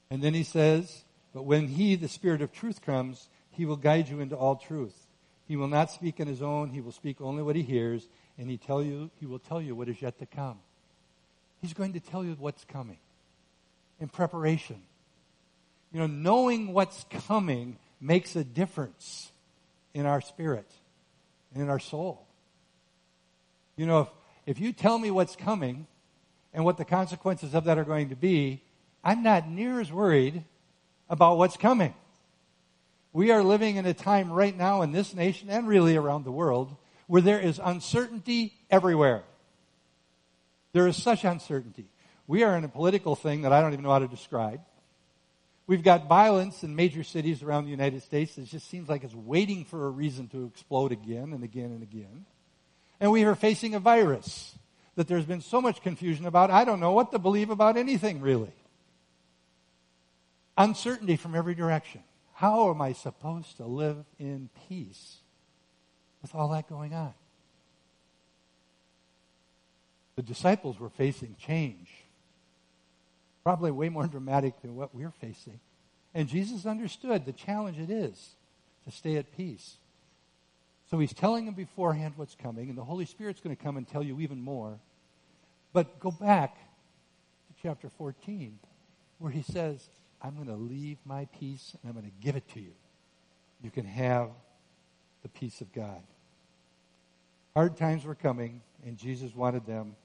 And 0.10 0.22
then 0.22 0.34
he 0.34 0.44
says, 0.44 1.06
But 1.34 1.44
when 1.44 1.70
he, 1.70 1.96
the 1.96 2.10
Spirit 2.10 2.42
of 2.42 2.52
truth, 2.52 2.82
comes, 2.82 3.30
he 3.52 3.66
will 3.66 3.78
guide 3.78 4.10
you 4.10 4.20
into 4.20 4.36
all 4.36 4.58
truth. 4.58 5.08
He 5.48 5.56
will 5.56 5.70
not 5.70 5.92
speak 5.92 6.20
on 6.20 6.28
his 6.28 6.42
own, 6.42 6.72
he 6.72 6.82
will 6.82 6.92
speak 6.92 7.22
only 7.22 7.42
what 7.42 7.56
he 7.56 7.62
hears, 7.62 8.06
and 8.38 8.50
he 8.50 8.58
tell 8.58 8.84
you 8.84 9.12
he 9.18 9.28
will 9.28 9.40
tell 9.40 9.62
you 9.62 9.76
what 9.76 9.88
is 9.88 10.02
yet 10.02 10.20
to 10.20 10.26
come. 10.26 10.60
He's 11.62 11.74
going 11.74 11.94
to 11.94 12.02
tell 12.02 12.26
you 12.26 12.36
what's 12.38 12.66
coming 12.66 12.98
in 14.00 14.08
preparation. 14.08 14.82
You 15.92 16.02
know, 16.02 16.08
knowing 16.08 16.74
what's 16.74 17.06
coming 17.28 17.78
makes 18.02 18.36
a 18.36 18.44
difference 18.44 19.32
in 19.94 20.06
our 20.06 20.22
spirit 20.22 20.70
and 21.54 21.64
in 21.64 21.70
our 21.70 21.80
soul. 21.80 22.28
You 23.78 23.86
know, 23.86 24.02
if, 24.02 24.10
if 24.46 24.60
you 24.60 24.74
tell 24.74 24.98
me 24.98 25.12
what's 25.12 25.36
coming 25.36 25.88
and 26.54 26.66
what 26.66 26.78
the 26.78 26.86
consequences 26.86 27.54
of 27.54 27.66
that 27.66 27.78
are 27.78 27.84
going 27.84 28.10
to 28.10 28.16
be, 28.16 28.62
I'm 29.04 29.24
not 29.24 29.50
near 29.50 29.80
as 29.80 29.92
worried 29.92 30.44
about 31.10 31.38
what's 31.38 31.58
coming. 31.58 31.94
We 33.14 33.32
are 33.32 33.44
living 33.44 33.78
in 33.78 33.86
a 33.86 33.94
time 33.94 34.32
right 34.32 34.56
now 34.56 34.82
in 34.82 34.92
this 34.92 35.14
nation 35.14 35.50
and 35.50 35.68
really 35.68 35.96
around 35.96 36.26
the 36.26 36.32
world 36.32 36.76
where 37.08 37.22
there 37.22 37.40
is 37.40 37.62
uncertainty 37.64 38.54
everywhere. 38.70 39.24
There 40.74 40.88
is 40.88 41.02
such 41.02 41.24
uncertainty. 41.24 41.86
We 42.28 42.44
are 42.44 42.58
in 42.58 42.64
a 42.64 42.70
political 42.70 43.16
thing 43.16 43.44
that 43.44 43.52
I 43.52 43.62
don't 43.62 43.74
even 43.74 43.84
know 43.84 43.92
how 43.92 44.00
to 44.00 44.08
describe. 44.08 44.62
We've 45.68 45.84
got 45.84 46.08
violence 46.08 46.64
in 46.64 46.76
major 46.76 47.04
cities 47.04 47.42
around 47.42 47.66
the 47.66 47.72
United 47.72 48.04
States 48.04 48.36
that 48.36 48.46
just 48.46 48.70
seems 48.70 48.88
like 48.88 49.04
it's 49.04 49.16
waiting 49.16 49.66
for 49.66 49.88
a 49.88 49.90
reason 49.90 50.28
to 50.30 50.46
explode 50.46 50.92
again 50.92 51.34
and 51.34 51.44
again 51.44 51.66
and 51.66 51.82
again. 51.82 52.26
And 53.00 53.12
we 53.12 53.24
are 53.24 53.36
facing 53.36 53.74
a 53.74 53.80
virus 53.80 54.56
that 54.96 55.08
there's 55.08 55.26
been 55.26 55.42
so 55.42 55.62
much 55.62 55.82
confusion 55.82 56.26
about. 56.26 56.52
I 56.52 56.66
don't 56.66 56.80
know 56.80 56.92
what 56.92 57.12
to 57.12 57.20
believe 57.20 57.50
about 57.50 57.78
anything 57.78 58.22
really. 58.22 58.54
Uncertainty 60.58 61.16
from 61.16 61.36
every 61.36 61.56
direction. 61.56 62.02
How 62.34 62.70
am 62.70 62.82
I 62.82 62.94
supposed 62.94 63.58
to 63.58 63.66
live 63.66 64.06
in 64.20 64.50
peace 64.70 65.18
with 66.22 66.34
all 66.36 66.50
that 66.50 66.70
going 66.70 66.94
on? 66.94 67.14
The 70.16 70.22
disciples 70.22 70.80
were 70.80 70.90
facing 70.90 71.36
change 71.40 71.90
probably 73.46 73.70
way 73.70 73.90
more 73.90 74.08
dramatic 74.08 74.60
than 74.64 74.76
what 74.76 74.94
we're 74.94 75.14
facing. 75.22 75.60
And 76.16 76.28
Jesus 76.28 76.66
understood 76.66 77.26
the 77.26 77.32
challenge 77.32 77.78
it 77.78 77.92
is 77.92 78.32
to 78.86 78.92
stay 78.92 79.18
at 79.18 79.38
peace. 79.38 79.76
So 80.90 80.98
he's 80.98 81.14
telling 81.14 81.46
them 81.46 81.54
beforehand 81.54 82.16
what's 82.16 82.36
coming, 82.36 82.70
and 82.70 82.78
the 82.78 82.84
Holy 82.84 83.06
Spirit's 83.06 83.40
going 83.40 83.56
to 83.56 83.64
come 83.64 83.78
and 83.78 83.88
tell 83.88 84.02
you 84.02 84.20
even 84.20 84.42
more. 84.42 84.80
But 85.74 86.00
go 86.00 86.10
back 86.10 86.56
to 86.56 87.62
chapter 87.62 87.88
14, 87.88 88.58
where 89.20 89.32
he 89.32 89.44
says, 89.44 89.90
I'm 90.24 90.36
going 90.36 90.48
to 90.48 90.56
leave 90.56 90.98
my 91.06 91.26
peace 91.40 91.76
and 91.82 91.90
I'm 91.90 92.00
going 92.00 92.12
to 92.12 92.26
give 92.26 92.36
it 92.36 92.48
to 92.54 92.60
you. 92.60 92.74
You 93.62 93.70
can 93.70 93.86
have 93.86 94.30
the 95.22 95.30
peace 95.30 95.62
of 95.62 95.72
God. 95.72 96.02
Hard 97.54 97.78
times 97.78 98.06
were 98.06 98.16
coming, 98.16 98.62
and 98.86 98.98
Jesus 98.98 99.36
wanted 99.36 99.68
them 99.68 99.96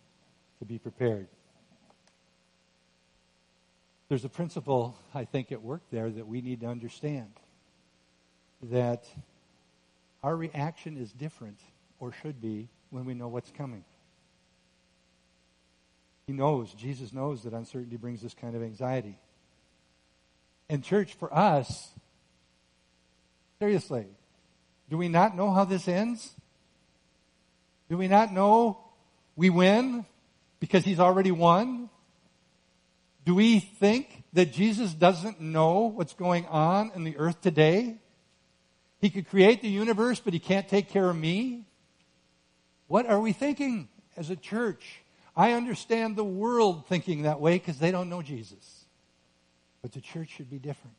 to 0.59 0.67
be 0.67 0.79
prepared. 0.79 1.27
There's 4.11 4.25
a 4.25 4.29
principle, 4.29 4.97
I 5.15 5.25
think, 5.25 5.53
at 5.53 5.63
work 5.63 5.83
there 5.93 6.11
that 6.11 6.27
we 6.27 6.41
need 6.41 6.63
to 6.63 6.67
understand 6.67 7.31
that 8.65 9.05
our 10.25 10.35
reaction 10.35 10.97
is 10.97 11.13
different, 11.13 11.61
or 12.01 12.11
should 12.21 12.41
be, 12.41 12.69
when 12.91 13.05
we 13.05 13.15
know 13.15 13.29
what's 13.29 13.53
coming. 13.53 13.85
He 16.27 16.33
knows, 16.33 16.73
Jesus 16.75 17.13
knows 17.13 17.45
that 17.45 17.53
uncertainty 17.53 17.97
brings 17.97 18.21
this 18.21 18.35
kind 18.35 18.57
of 18.57 18.65
anxiety. 18.65 19.17
And, 20.69 20.83
church, 20.83 21.15
for 21.15 21.33
us, 21.33 21.91
seriously, 23.61 24.09
do 24.89 24.99
we 24.99 25.09
not 25.09 25.37
know 25.37 25.53
how 25.53 25.65
this 25.65 25.87
ends? 25.87 26.35
Do 27.89 27.97
we 27.97 28.09
not 28.09 28.33
know 28.33 28.81
we 29.37 29.51
win 29.51 30.05
because 30.59 30.85
he's 30.85 30.99
already 30.99 31.31
won? 31.31 31.89
Do 33.25 33.35
we 33.35 33.61
think 33.61 34.25
that 34.33 34.53
Jesus 34.53 34.93
doesn't 34.95 35.41
know 35.41 35.93
what's 35.95 36.15
going 36.15 36.47
on 36.47 36.93
in 36.95 37.05
the 37.05 37.17
earth 37.17 37.41
today? 37.41 37.99
He 39.01 39.11
could 39.11 39.29
create 39.29 39.63
the 39.63 39.69
universe, 39.69 40.21
but 40.21 40.33
he 40.33 40.39
can't 40.39 40.69
take 40.69 40.89
care 40.89 41.09
of 41.09 41.17
me? 41.17 41.67
What 42.87 43.07
are 43.07 43.21
we 43.21 43.33
thinking 43.33 43.89
as 44.17 44.31
a 44.31 44.37
church? 44.37 45.03
I 45.37 45.53
understand 45.53 46.17
the 46.17 46.25
world 46.25 46.87
thinking 46.87 47.23
that 47.23 47.41
way 47.41 47.59
because 47.59 47.79
they 47.79 47.91
don't 47.91 48.09
know 48.09 48.23
Jesus. 48.23 48.85
But 49.81 49.93
the 49.93 50.01
church 50.01 50.31
should 50.31 50.51
be 50.51 50.59
different. 50.59 50.97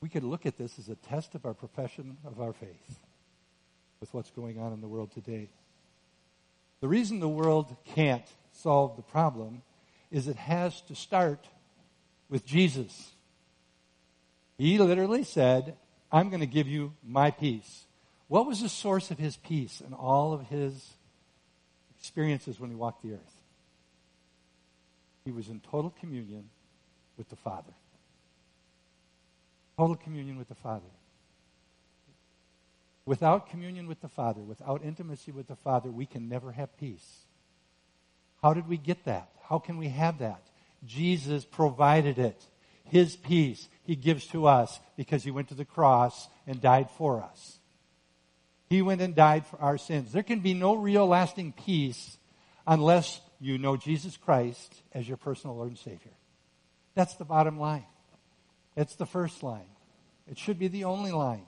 We 0.00 0.08
could 0.08 0.24
look 0.24 0.44
at 0.44 0.58
this 0.58 0.78
as 0.78 0.88
a 0.88 0.94
test 0.94 1.34
of 1.34 1.46
our 1.46 1.54
profession 1.54 2.18
of 2.24 2.40
our 2.40 2.52
faith 2.52 2.98
with 4.00 4.12
what's 4.12 4.30
going 4.30 4.58
on 4.58 4.72
in 4.72 4.80
the 4.80 4.88
world 4.88 5.10
today. 5.12 5.48
The 6.80 6.88
reason 6.88 7.20
the 7.20 7.28
world 7.28 7.74
can't 7.94 8.26
solve 8.56 8.96
the 8.96 9.02
problem 9.02 9.62
is 10.10 10.28
it 10.28 10.36
has 10.36 10.80
to 10.82 10.94
start 10.94 11.48
with 12.28 12.46
Jesus. 12.46 13.12
He 14.58 14.78
literally 14.78 15.24
said, 15.24 15.76
I'm 16.10 16.28
going 16.30 16.40
to 16.40 16.46
give 16.46 16.66
you 16.66 16.92
my 17.04 17.30
peace. 17.30 17.84
What 18.28 18.46
was 18.46 18.60
the 18.60 18.68
source 18.68 19.10
of 19.10 19.18
his 19.18 19.36
peace 19.36 19.82
and 19.84 19.94
all 19.94 20.32
of 20.32 20.48
his 20.48 20.94
experiences 21.98 22.58
when 22.58 22.70
he 22.70 22.76
walked 22.76 23.02
the 23.02 23.14
earth? 23.14 23.36
He 25.24 25.32
was 25.32 25.48
in 25.48 25.60
total 25.60 25.92
communion 26.00 26.48
with 27.16 27.28
the 27.28 27.36
Father. 27.36 27.72
Total 29.76 29.96
communion 29.96 30.38
with 30.38 30.48
the 30.48 30.54
Father. 30.54 30.86
Without 33.04 33.50
communion 33.50 33.86
with 33.86 34.00
the 34.00 34.08
Father, 34.08 34.40
without 34.40 34.82
intimacy 34.84 35.30
with 35.30 35.46
the 35.46 35.56
Father, 35.56 35.90
we 35.90 36.06
can 36.06 36.28
never 36.28 36.52
have 36.52 36.76
peace. 36.78 37.25
How 38.46 38.54
did 38.54 38.68
we 38.68 38.76
get 38.76 39.06
that? 39.06 39.28
How 39.48 39.58
can 39.58 39.76
we 39.76 39.88
have 39.88 40.18
that? 40.18 40.40
Jesus 40.84 41.44
provided 41.44 42.16
it. 42.16 42.40
His 42.84 43.16
peace 43.16 43.68
he 43.82 43.96
gives 43.96 44.24
to 44.28 44.46
us 44.46 44.78
because 44.96 45.24
he 45.24 45.32
went 45.32 45.48
to 45.48 45.56
the 45.56 45.64
cross 45.64 46.28
and 46.46 46.60
died 46.60 46.88
for 46.92 47.24
us. 47.24 47.58
He 48.70 48.82
went 48.82 49.00
and 49.00 49.16
died 49.16 49.46
for 49.46 49.60
our 49.60 49.78
sins. 49.78 50.12
There 50.12 50.22
can 50.22 50.38
be 50.38 50.54
no 50.54 50.76
real 50.76 51.08
lasting 51.08 51.54
peace 51.54 52.18
unless 52.68 53.20
you 53.40 53.58
know 53.58 53.76
Jesus 53.76 54.16
Christ 54.16 54.80
as 54.92 55.08
your 55.08 55.16
personal 55.16 55.56
Lord 55.56 55.70
and 55.70 55.78
Savior. 55.78 56.14
That's 56.94 57.16
the 57.16 57.24
bottom 57.24 57.58
line. 57.58 57.86
It's 58.76 58.94
the 58.94 59.06
first 59.06 59.42
line. 59.42 59.72
It 60.30 60.38
should 60.38 60.60
be 60.60 60.68
the 60.68 60.84
only 60.84 61.10
line. 61.10 61.46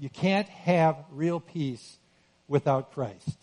You 0.00 0.08
can't 0.08 0.48
have 0.48 0.96
real 1.12 1.38
peace 1.38 1.96
without 2.48 2.90
Christ. 2.90 3.38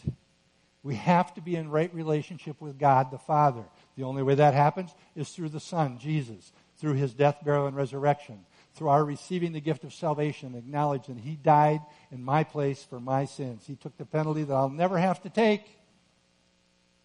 We 0.83 0.95
have 0.95 1.33
to 1.35 1.41
be 1.41 1.55
in 1.55 1.69
right 1.69 1.93
relationship 1.93 2.59
with 2.59 2.79
God 2.79 3.11
the 3.11 3.19
Father. 3.19 3.63
The 3.95 4.03
only 4.03 4.23
way 4.23 4.35
that 4.35 4.53
happens 4.53 4.91
is 5.15 5.29
through 5.29 5.49
the 5.49 5.59
Son, 5.59 5.99
Jesus, 5.99 6.51
through 6.77 6.93
his 6.93 7.13
death, 7.13 7.37
burial, 7.45 7.67
and 7.67 7.75
resurrection, 7.75 8.39
through 8.73 8.89
our 8.89 9.05
receiving 9.05 9.51
the 9.51 9.61
gift 9.61 9.83
of 9.83 9.93
salvation, 9.93 10.55
acknowledge 10.55 11.05
that 11.05 11.19
he 11.19 11.35
died 11.35 11.81
in 12.11 12.23
my 12.23 12.43
place 12.43 12.83
for 12.83 12.99
my 12.99 13.25
sins. 13.25 13.63
He 13.67 13.75
took 13.75 13.95
the 13.97 14.05
penalty 14.05 14.43
that 14.43 14.53
I'll 14.53 14.69
never 14.69 14.97
have 14.97 15.21
to 15.21 15.29
take. 15.29 15.63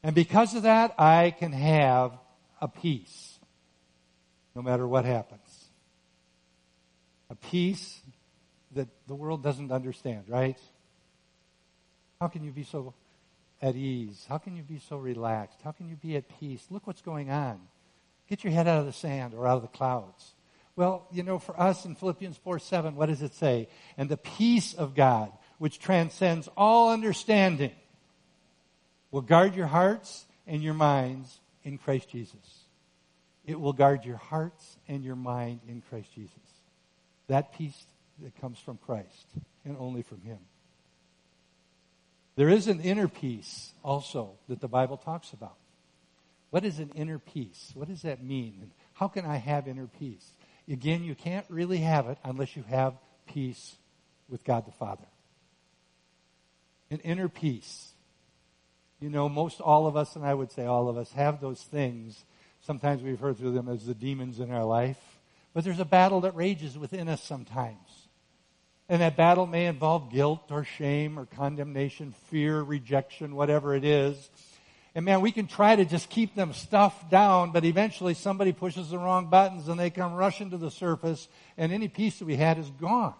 And 0.02 0.14
because 0.14 0.54
of 0.54 0.62
that, 0.62 0.94
I 0.98 1.34
can 1.38 1.52
have 1.52 2.12
a 2.62 2.68
peace, 2.68 3.38
no 4.54 4.62
matter 4.62 4.86
what 4.88 5.04
happens. 5.04 5.66
A 7.28 7.34
peace 7.34 8.00
that 8.72 8.88
the 9.06 9.14
world 9.14 9.42
doesn't 9.42 9.72
understand, 9.72 10.24
right? 10.28 10.58
How 12.20 12.28
can 12.28 12.42
you 12.42 12.52
be 12.52 12.62
so 12.62 12.94
at 13.62 13.75
ease? 13.75 14.25
How 14.29 14.38
can 14.38 14.57
you 14.57 14.62
be 14.62 14.79
so 14.79 14.97
relaxed? 14.97 15.61
How 15.62 15.73
can 15.73 15.88
you 15.88 15.97
be 15.97 16.16
at 16.16 16.29
peace? 16.40 16.66
Look 16.71 16.87
what's 16.87 17.03
going 17.03 17.31
on. 17.31 17.61
Get 18.29 18.45
your 18.45 18.53
head 18.53 18.66
out 18.66 18.81
of 18.81 18.87
the 18.87 18.92
sand 18.92 19.35
or 19.35 19.47
out 19.47 19.57
of 19.57 19.62
the 19.62 19.69
clouds. 19.69 20.35
Well, 20.75 21.07
you 21.11 21.23
know, 21.23 21.38
for 21.38 21.59
us 21.59 21.85
in 21.87 21.95
Philippians 21.95 22.37
4 22.38 22.59
7, 22.59 22.97
what 22.97 23.07
does 23.07 23.23
it 23.23 23.35
say? 23.35 23.69
And 23.97 24.09
the 24.09 24.19
peace 24.19 24.75
of 24.75 24.95
God, 24.95 25.33
which 25.59 25.79
transcends 25.79 26.49
all 26.57 26.92
understanding, 26.92 27.73
will 29.11 29.23
guard 29.23 29.55
your 29.55 29.66
hearts 29.66 30.27
and 30.47 30.62
your 30.62 30.75
minds 30.75 31.40
in 31.64 31.79
Christ 31.79 32.11
Jesus. 32.11 32.64
It 33.47 33.59
will 33.59 33.73
guard 33.73 34.05
your 34.05 34.16
hearts 34.16 34.77
and 34.88 35.03
your 35.03 35.16
mind 35.16 35.61
in 35.69 35.83
Christ 35.88 36.12
Jesus. 36.14 36.33
That 37.29 37.55
peace 37.55 37.87
that 38.23 38.38
comes 38.40 38.59
from 38.59 38.79
Christ 38.79 39.27
and 39.64 39.77
only 39.79 40.03
from 40.03 40.21
Him. 40.21 40.38
There 42.37 42.51
is 42.51 42.68
an 42.68 42.81
inner 42.81 43.09
peace 43.09 43.72
also 43.83 44.35
that 44.49 44.61
the 44.61 44.68
Bible 44.68 44.99
talks 44.99 45.33
about. 45.33 45.57
What 46.51 46.64
is 46.64 46.79
an 46.79 46.90
inner 46.94 47.18
peace? 47.18 47.72
What 47.75 47.88
does 47.88 48.03
that 48.03 48.22
mean? 48.22 48.70
How 48.92 49.09
can 49.09 49.25
I 49.25 49.37
have 49.37 49.66
inner 49.66 49.87
peace? 49.87 50.27
Again, 50.70 51.03
you 51.03 51.14
can't 51.14 51.46
really 51.49 51.79
have 51.79 52.09
it 52.09 52.18
unless 52.25 52.57
you 52.57 52.64
have 52.68 52.94
peace 53.27 53.77
with 54.29 54.44
God 54.44 54.66
the 54.66 54.72
Father. 54.72 55.07
An 56.90 56.99
inner 57.01 57.29
peace. 57.29 57.92
You 59.01 59.11
know, 59.11 59.29
most 59.29 59.61
all 59.61 59.87
of 59.87 59.96
us, 59.96 60.16
and 60.16 60.25
I 60.25 60.35
would 60.35 60.53
say 60.53 60.66
all 60.66 60.88
of 60.88 60.96
us, 60.96 61.12
have 61.12 61.40
those 61.40 61.62
things. 61.62 62.25
Sometimes 62.61 63.03
we 63.03 63.11
refer 63.11 63.35
to 63.35 63.51
them 63.51 63.68
as 63.68 63.87
the 63.87 63.94
demons 63.94 64.40
in 64.40 64.51
our 64.51 64.64
life. 64.64 64.99
But 65.55 65.64
there's 65.64 65.81
a 65.81 65.85
battle 65.85 66.20
that 66.22 66.37
rages 66.37 66.77
within 66.77 67.09
us 67.09 67.22
sometimes. 67.22 67.86
And 68.88 69.03
that 69.03 69.16
battle 69.16 69.46
may 69.46 69.66
involve 69.66 70.12
guilt 70.12 70.44
or 70.51 70.64
shame 70.64 71.18
or 71.18 71.27
condemnation, 71.27 72.12
fear, 72.29 72.61
rejection, 72.61 73.35
whatever 73.35 73.75
it 73.75 73.85
is. 73.85 74.31
And 74.94 75.05
man, 75.05 75.20
we 75.20 75.33
can 75.33 75.46
try 75.46 75.77
to 75.77 75.85
just 75.85 76.09
keep 76.09 76.35
them 76.35 76.55
stuffed 76.55 77.11
down, 77.11 77.53
but 77.53 77.64
eventually 77.64 78.14
somebody 78.14 78.53
pushes 78.53 78.88
the 78.88 78.99
wrong 78.99 79.29
buttons 79.29 79.68
and 79.68 79.79
they 79.79 79.90
come 79.90 80.14
rushing 80.14 80.51
to 80.51 80.57
the 80.57 80.70
surface, 80.70 81.29
and 81.59 81.70
any 81.70 81.88
peace 81.88 82.18
that 82.18 82.25
we 82.25 82.37
had 82.37 82.59
is 82.59 82.70
gone. 82.81 83.12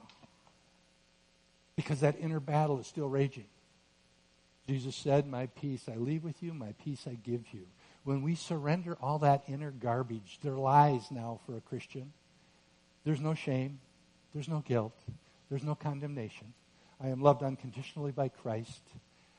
Because 1.77 2.01
that 2.01 2.17
inner 2.19 2.41
battle 2.41 2.81
is 2.81 2.87
still 2.87 3.11
raging. 3.11 3.45
Jesus 4.67 4.97
said, 4.97 5.27
My 5.27 5.47
peace 5.47 5.83
I 5.87 5.97
leave 5.97 6.25
with 6.25 6.43
you, 6.43 6.55
my 6.55 6.73
peace 6.83 7.07
I 7.07 7.15
give 7.15 7.43
you. 7.53 7.67
When 8.05 8.23
we 8.23 8.37
surrender 8.37 8.97
all 9.03 9.19
that 9.19 9.45
inner 9.47 9.71
garbage, 9.71 10.39
there 10.43 10.57
lies 10.57 11.11
now 11.11 11.41
for 11.45 11.57
a 11.57 11.61
Christian. 11.61 12.13
There's 13.05 13.21
no 13.21 13.35
shame, 13.35 13.81
there's 14.33 14.49
no 14.49 14.61
guilt, 14.67 14.95
there's 15.49 15.65
no 15.65 15.75
condemnation. 15.75 16.55
I 17.01 17.09
am 17.09 17.21
loved 17.21 17.43
unconditionally 17.43 18.13
by 18.13 18.29
Christ. 18.29 18.81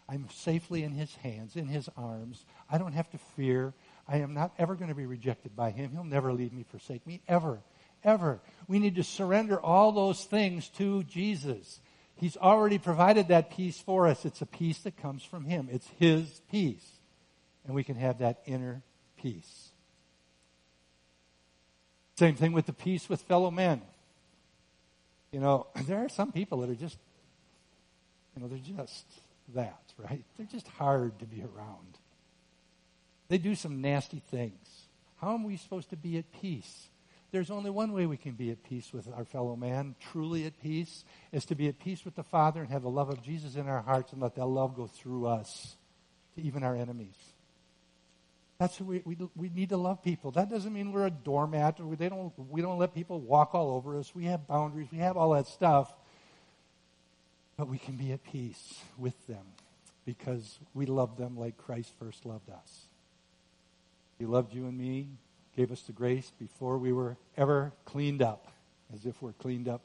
I'm 0.09 0.27
safely 0.33 0.83
in 0.83 0.93
his 0.93 1.13
hands, 1.15 1.55
in 1.55 1.67
his 1.67 1.89
arms. 1.97 2.45
I 2.69 2.77
don't 2.77 2.93
have 2.93 3.09
to 3.11 3.17
fear. 3.17 3.73
I 4.07 4.17
am 4.17 4.33
not 4.33 4.53
ever 4.57 4.75
going 4.75 4.89
to 4.89 4.95
be 4.95 5.05
rejected 5.05 5.55
by 5.55 5.71
him. 5.71 5.91
He'll 5.91 6.03
never 6.03 6.31
leave 6.31 6.53
me, 6.53 6.63
forsake 6.63 7.05
me, 7.05 7.21
ever, 7.27 7.59
ever. 8.03 8.39
We 8.67 8.79
need 8.79 8.95
to 8.95 9.03
surrender 9.03 9.59
all 9.59 9.91
those 9.91 10.23
things 10.23 10.69
to 10.77 11.03
Jesus. 11.03 11.81
He's 12.15 12.37
already 12.37 12.77
provided 12.77 13.27
that 13.27 13.51
peace 13.51 13.79
for 13.79 14.07
us. 14.07 14.23
It's 14.23 14.41
a 14.41 14.45
peace 14.45 14.79
that 14.79 14.97
comes 14.97 15.23
from 15.23 15.43
him. 15.43 15.67
It's 15.71 15.89
his 15.99 16.41
peace. 16.49 16.87
And 17.65 17.75
we 17.75 17.83
can 17.83 17.95
have 17.95 18.19
that 18.19 18.41
inner 18.45 18.81
peace. 19.21 19.69
Same 22.17 22.35
thing 22.35 22.53
with 22.53 22.65
the 22.65 22.73
peace 22.73 23.09
with 23.09 23.21
fellow 23.23 23.51
men. 23.51 23.81
You 25.31 25.39
know, 25.39 25.67
there 25.87 26.03
are 26.03 26.09
some 26.09 26.31
people 26.31 26.61
that 26.61 26.69
are 26.69 26.75
just, 26.75 26.97
you 28.35 28.41
know, 28.41 28.47
they're 28.47 28.59
just 28.59 29.05
that, 29.55 29.81
right? 29.97 30.23
They're 30.37 30.47
just 30.47 30.67
hard 30.67 31.19
to 31.19 31.25
be 31.25 31.41
around. 31.41 31.97
They 33.29 33.37
do 33.37 33.55
some 33.55 33.81
nasty 33.81 34.21
things. 34.31 34.87
How 35.17 35.33
am 35.33 35.43
we 35.43 35.57
supposed 35.57 35.89
to 35.89 35.97
be 35.97 36.17
at 36.17 36.31
peace? 36.31 36.87
There's 37.31 37.51
only 37.51 37.69
one 37.69 37.91
way 37.91 38.05
we 38.05 38.15
can 38.15 38.33
be 38.33 38.51
at 38.51 38.63
peace 38.63 38.93
with 38.93 39.07
our 39.13 39.25
fellow 39.25 39.55
man, 39.55 39.95
truly 40.11 40.45
at 40.45 40.61
peace, 40.61 41.03
is 41.31 41.43
to 41.45 41.55
be 41.55 41.67
at 41.67 41.79
peace 41.79 42.05
with 42.05 42.15
the 42.15 42.23
Father 42.23 42.61
and 42.61 42.69
have 42.71 42.83
the 42.83 42.89
love 42.89 43.09
of 43.09 43.21
Jesus 43.21 43.55
in 43.55 43.67
our 43.67 43.81
hearts 43.81 44.13
and 44.13 44.21
let 44.21 44.35
that 44.35 44.45
love 44.45 44.75
go 44.75 44.87
through 44.87 45.25
us 45.25 45.75
to 46.35 46.41
even 46.41 46.63
our 46.63 46.75
enemies. 46.75 47.15
That's 48.57 48.81
we, 48.81 49.01
we, 49.05 49.17
we 49.35 49.49
need 49.49 49.69
to 49.69 49.77
love 49.77 50.03
people. 50.03 50.31
That 50.31 50.49
doesn't 50.49 50.73
mean 50.73 50.91
we're 50.91 51.05
a 51.05 51.11
doormat 51.11 51.79
or 51.79 51.85
we, 51.85 51.95
they 51.95 52.09
don't, 52.09 52.33
we 52.49 52.61
don't 52.61 52.79
let 52.79 52.95
people 52.95 53.19
walk 53.19 53.53
all 53.53 53.71
over 53.71 53.97
us. 53.97 54.15
We 54.15 54.25
have 54.25 54.47
boundaries. 54.47 54.87
We 54.91 54.97
have 54.97 55.15
all 55.15 55.31
that 55.31 55.47
stuff. 55.47 55.93
But 57.55 57.67
we 57.67 57.77
can 57.77 57.95
be 57.95 58.11
at 58.11 58.23
peace 58.23 58.79
with 58.97 59.27
them 59.27 59.45
because 60.05 60.59
we 60.73 60.85
love 60.85 61.17
them 61.17 61.37
like 61.37 61.57
Christ 61.57 61.91
first 61.99 62.25
loved 62.25 62.49
us. 62.49 62.85
He 64.17 64.25
loved 64.25 64.53
you 64.53 64.65
and 64.65 64.77
me, 64.77 65.09
gave 65.55 65.71
us 65.71 65.81
the 65.81 65.91
grace 65.91 66.31
before 66.39 66.79
we 66.79 66.91
were 66.91 67.17
ever 67.35 67.73
cleaned 67.85 68.23
up, 68.23 68.47
as 68.93 69.05
if 69.05 69.21
we're 69.21 69.33
cleaned 69.33 69.67
up. 69.67 69.81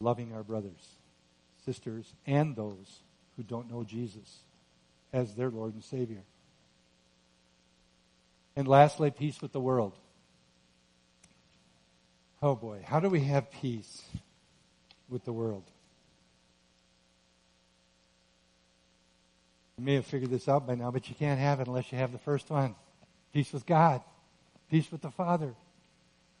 Loving 0.00 0.32
our 0.34 0.42
brothers, 0.42 0.88
sisters, 1.64 2.12
and 2.26 2.56
those 2.56 3.00
who 3.36 3.42
don't 3.42 3.70
know 3.70 3.84
Jesus 3.84 4.40
as 5.16 5.34
their 5.34 5.48
Lord 5.48 5.72
and 5.72 5.82
Savior. 5.82 6.22
And 8.54 8.68
lastly, 8.68 9.10
peace 9.10 9.40
with 9.40 9.52
the 9.52 9.60
world. 9.60 9.94
Oh 12.42 12.54
boy, 12.54 12.80
how 12.84 13.00
do 13.00 13.08
we 13.08 13.20
have 13.20 13.50
peace 13.50 14.02
with 15.08 15.24
the 15.24 15.32
world? 15.32 15.64
You 19.78 19.84
may 19.84 19.94
have 19.94 20.06
figured 20.06 20.30
this 20.30 20.48
out 20.48 20.66
by 20.66 20.74
now, 20.74 20.90
but 20.90 21.08
you 21.08 21.14
can't 21.14 21.40
have 21.40 21.60
it 21.60 21.66
unless 21.66 21.90
you 21.92 21.98
have 21.98 22.12
the 22.12 22.18
first 22.18 22.50
one. 22.50 22.74
Peace 23.32 23.52
with 23.52 23.64
God. 23.64 24.02
Peace 24.70 24.90
with 24.92 25.00
the 25.00 25.10
Father. 25.10 25.54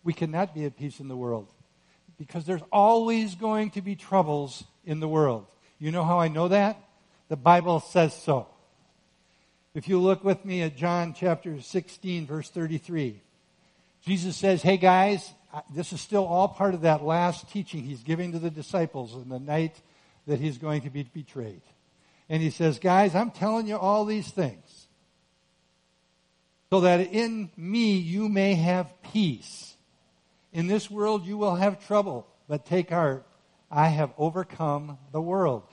We 0.04 0.12
cannot 0.12 0.54
be 0.54 0.66
at 0.66 0.76
peace 0.76 1.00
in 1.00 1.08
the 1.08 1.16
world 1.16 1.48
because 2.18 2.44
there's 2.44 2.62
always 2.70 3.34
going 3.34 3.70
to 3.70 3.80
be 3.80 3.96
troubles 3.96 4.64
in 4.84 5.00
the 5.00 5.08
world. 5.08 5.46
You 5.78 5.92
know 5.92 6.04
how 6.04 6.20
I 6.20 6.28
know 6.28 6.48
that? 6.48 6.78
The 7.28 7.36
Bible 7.36 7.80
says 7.80 8.14
so. 8.14 8.48
If 9.76 9.90
you 9.90 10.00
look 10.00 10.24
with 10.24 10.42
me 10.42 10.62
at 10.62 10.74
John 10.74 11.12
chapter 11.12 11.60
16, 11.60 12.26
verse 12.26 12.48
33, 12.48 13.20
Jesus 14.06 14.34
says, 14.34 14.62
Hey 14.62 14.78
guys, 14.78 15.34
this 15.74 15.92
is 15.92 16.00
still 16.00 16.24
all 16.24 16.48
part 16.48 16.72
of 16.72 16.80
that 16.80 17.04
last 17.04 17.50
teaching 17.50 17.82
he's 17.82 18.02
giving 18.02 18.32
to 18.32 18.38
the 18.38 18.48
disciples 18.48 19.12
in 19.12 19.28
the 19.28 19.38
night 19.38 19.76
that 20.26 20.40
he's 20.40 20.56
going 20.56 20.80
to 20.80 20.88
be 20.88 21.02
betrayed. 21.02 21.60
And 22.30 22.42
he 22.42 22.48
says, 22.48 22.78
Guys, 22.78 23.14
I'm 23.14 23.30
telling 23.30 23.66
you 23.66 23.76
all 23.76 24.06
these 24.06 24.30
things 24.30 24.86
so 26.70 26.80
that 26.80 27.12
in 27.12 27.50
me 27.54 27.98
you 27.98 28.30
may 28.30 28.54
have 28.54 28.90
peace. 29.12 29.74
In 30.54 30.68
this 30.68 30.90
world 30.90 31.26
you 31.26 31.36
will 31.36 31.56
have 31.56 31.86
trouble, 31.86 32.26
but 32.48 32.64
take 32.64 32.88
heart. 32.88 33.26
I 33.70 33.88
have 33.88 34.14
overcome 34.16 34.96
the 35.12 35.20
world. 35.20 35.64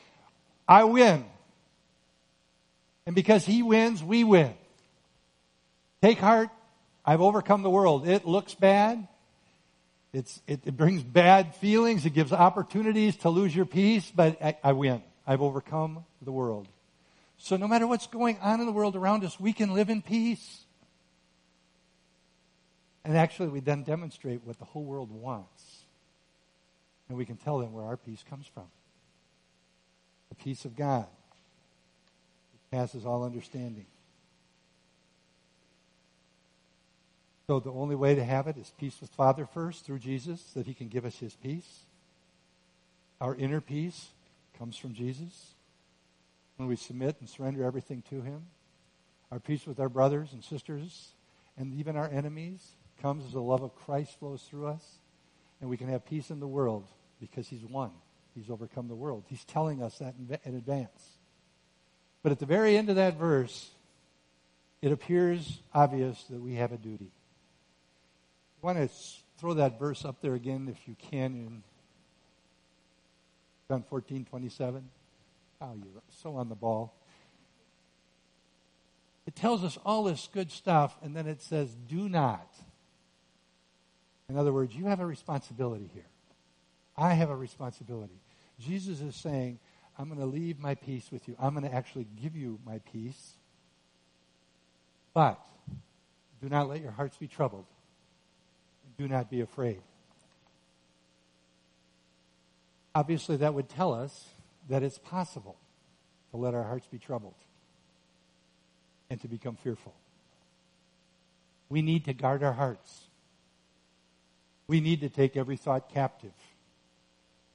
I 0.68 0.84
win. 0.84 1.24
And 3.06 3.16
because 3.16 3.46
he 3.46 3.64
wins, 3.64 4.04
we 4.04 4.24
win. 4.24 4.54
Take 6.02 6.20
heart. 6.20 6.50
I've 7.06 7.22
overcome 7.22 7.64
the 7.64 7.70
world. 7.70 8.08
It 8.08 8.26
looks 8.26 8.56
bad. 8.56 9.08
It's, 10.14 10.42
it, 10.48 10.62
it, 10.66 10.78
brings 10.78 11.04
bad 11.04 11.56
feelings. 11.56 12.06
It 12.06 12.12
gives 12.12 12.32
opportunities 12.32 13.18
to 13.18 13.30
lose 13.30 13.56
your 13.56 13.66
peace, 13.66 14.12
but 14.16 14.42
I, 14.42 14.58
I 14.64 14.74
win. 14.74 15.02
I've 15.26 15.42
overcome 15.42 16.06
the 16.22 16.32
world. 16.32 16.68
So 17.38 17.58
no 17.58 17.68
matter 17.68 17.88
what's 17.88 18.08
going 18.08 18.38
on 18.40 18.60
in 18.60 18.68
the 18.68 18.72
world 18.72 18.96
around 18.96 19.26
us, 19.26 19.40
we 19.40 19.54
can 19.54 19.74
live 19.74 19.90
in 19.90 20.02
peace. 20.02 20.62
And 23.04 23.18
actually, 23.18 23.50
we 23.50 23.60
then 23.60 23.84
demonstrate 23.84 24.46
what 24.46 24.60
the 24.60 24.66
whole 24.66 24.84
world 24.84 25.12
wants. 25.12 25.84
And 27.10 27.18
we 27.18 27.26
can 27.26 27.36
tell 27.36 27.58
them 27.60 27.74
where 27.74 27.84
our 27.84 27.98
peace 27.98 28.24
comes 28.30 28.48
from 28.48 28.66
the 30.30 30.44
peace 30.44 30.66
of 30.66 30.76
God, 30.76 31.06
passes 32.74 33.06
all 33.06 33.24
understanding. 33.24 33.86
So 37.46 37.60
the 37.60 37.72
only 37.72 37.96
way 37.96 38.16
to 38.16 38.24
have 38.24 38.48
it 38.48 38.58
is 38.58 38.74
peace 38.80 39.00
with 39.00 39.12
Father 39.12 39.46
first 39.46 39.86
through 39.86 40.00
Jesus, 40.00 40.42
that 40.56 40.66
He 40.66 40.74
can 40.74 40.88
give 40.88 41.06
us 41.06 41.20
His 41.20 41.36
peace. 41.36 41.84
Our 43.22 43.36
inner 43.36 43.62
peace 43.62 44.08
comes 44.58 44.76
from 44.76 44.96
Jesus 44.96 45.54
when 46.58 46.68
we 46.68 46.76
submit 46.76 47.18
and 47.20 47.30
surrender 47.30 47.64
everything 47.64 48.02
to 48.10 48.22
Him. 48.22 48.42
Our 49.32 49.40
peace 49.40 49.68
with 49.68 49.80
our 49.80 49.90
brothers 49.90 50.34
and 50.34 50.44
sisters 50.44 51.10
and 51.58 51.76
even 51.76 51.96
our 51.96 52.10
enemies 52.10 52.72
comes 53.04 53.24
as 53.26 53.34
the 53.34 53.42
love 53.42 53.62
of 53.62 53.76
Christ 53.76 54.18
flows 54.18 54.42
through 54.42 54.66
us. 54.66 54.84
And 55.62 55.70
we 55.70 55.78
can 55.78 55.90
have 55.90 56.08
peace 56.08 56.32
in 56.32 56.40
the 56.40 56.48
world 56.48 56.88
because 57.20 57.48
He's 57.48 57.64
won. 57.64 57.92
He's 58.34 58.50
overcome 58.50 58.88
the 58.88 58.96
world. 58.96 59.26
He's 59.28 59.44
telling 59.44 59.84
us 59.84 60.00
that 60.00 60.16
in 60.44 60.56
advance. 60.56 61.20
But 62.24 62.32
at 62.32 62.40
the 62.40 62.46
very 62.46 62.78
end 62.78 62.90
of 62.90 62.96
that 62.96 63.18
verse, 63.20 63.70
it 64.82 64.92
appears 64.92 65.60
obvious 65.74 66.24
that 66.30 66.42
we 66.42 66.56
have 66.56 66.72
a 66.72 66.78
duty. 66.78 67.12
I 68.62 68.66
want 68.66 68.78
to 68.78 68.90
throw 69.38 69.54
that 69.56 69.78
verse 69.78 70.06
up 70.06 70.22
there 70.22 70.34
again 70.34 70.70
if 70.72 70.88
you 70.88 70.96
can 71.12 71.36
in 71.36 71.64
John 73.68 73.84
14, 73.90 74.26
27. 74.26 74.90
Oh, 75.62 75.72
you're 75.76 76.02
so 76.22 76.36
on 76.36 76.50
the 76.50 76.56
ball. 76.56 76.94
It 79.26 79.36
tells 79.36 79.64
us 79.64 79.78
all 79.86 80.04
this 80.04 80.30
good 80.34 80.52
stuff, 80.52 80.98
and 81.02 81.16
then 81.16 81.28
it 81.28 81.42
says, 81.42 81.76
do 81.88 82.10
not. 82.10 82.54
In 84.30 84.38
other 84.38 84.52
words, 84.52 84.76
you 84.76 84.86
have 84.86 85.00
a 85.00 85.06
responsibility 85.06 85.90
here. 85.94 86.06
I 86.98 87.14
have 87.14 87.30
a 87.30 87.36
responsibility. 87.36 88.20
Jesus 88.60 89.02
is 89.02 89.16
saying, 89.16 89.60
I'm 89.98 90.08
going 90.08 90.20
to 90.20 90.26
leave 90.26 90.60
my 90.60 90.76
peace 90.76 91.12
with 91.12 91.28
you. 91.28 91.36
I'm 91.40 91.54
going 91.54 91.70
to 91.70 91.74
actually 91.74 92.08
give 92.22 92.36
you 92.36 92.60
my 92.66 92.80
peace. 92.92 93.34
But 95.14 95.40
do 96.42 96.50
not 96.50 96.68
let 96.68 96.82
your 96.82 96.92
hearts 96.92 97.18
be 97.18 97.28
troubled 97.28 97.66
do 98.98 99.08
not 99.08 99.30
be 99.30 99.42
afraid. 99.42 99.82
Obviously, 102.96 103.38
that 103.38 103.54
would 103.54 103.70
tell 103.70 103.94
us 103.94 104.30
that 104.70 104.84
it's 104.84 105.00
possible 105.00 105.58
to 106.32 106.38
let 106.38 106.54
our 106.54 106.64
hearts 106.64 106.88
be 106.88 107.00
troubled 107.00 107.34
and 109.10 109.20
to 109.22 109.28
become 109.28 109.56
fearful. 109.56 109.94
We 111.70 111.82
need 111.82 112.06
to 112.06 112.14
guard 112.14 112.44
our 112.44 112.54
hearts. 112.54 113.08
We 114.68 114.80
need 114.80 115.02
to 115.02 115.10
take 115.10 115.36
every 115.36 115.58
thought 115.58 115.92
captive. 115.92 116.34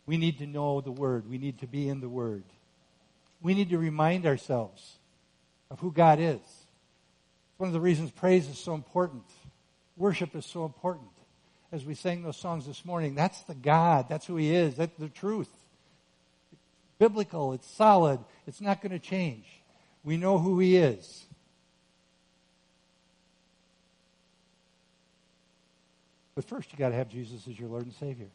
We 0.08 0.16
need 0.16 0.38
to 0.38 0.46
know 0.46 0.80
the 0.80 0.90
Word. 0.90 1.30
We 1.30 1.38
need 1.38 1.58
to 1.60 1.68
be 1.68 1.88
in 1.88 2.00
the 2.00 2.08
Word. 2.08 2.42
We 3.40 3.54
need 3.54 3.70
to 3.70 3.78
remind 3.78 4.26
ourselves 4.26 4.96
of 5.70 5.78
who 5.78 5.92
God 5.92 6.18
is. 6.18 6.40
It's 6.40 7.58
one 7.58 7.68
of 7.68 7.74
the 7.74 7.80
reasons 7.80 8.10
praise 8.10 8.48
is 8.48 8.58
so 8.58 8.74
important. 8.74 9.22
Worship 9.96 10.34
is 10.34 10.46
so 10.46 10.64
important 10.64 11.10
as 11.70 11.84
we 11.84 11.94
sang 11.94 12.22
those 12.22 12.36
songs 12.36 12.66
this 12.66 12.84
morning, 12.84 13.14
that's 13.14 13.42
the 13.42 13.54
God. 13.54 14.06
That's 14.08 14.26
who 14.26 14.36
He 14.36 14.54
is. 14.54 14.76
That's 14.76 14.96
the 14.98 15.08
truth. 15.08 15.50
It's 16.52 16.62
biblical. 16.98 17.52
It's 17.52 17.68
solid. 17.68 18.20
It's 18.46 18.60
not 18.60 18.80
going 18.80 18.92
to 18.92 18.98
change. 18.98 19.44
We 20.02 20.16
know 20.16 20.38
who 20.38 20.58
He 20.58 20.76
is. 20.76 21.24
But 26.34 26.44
first, 26.44 26.72
you 26.72 26.78
got 26.78 26.90
to 26.90 26.94
have 26.94 27.08
Jesus 27.08 27.46
as 27.48 27.58
your 27.58 27.68
Lord 27.68 27.82
and 27.82 27.94
Savior. 27.94 28.28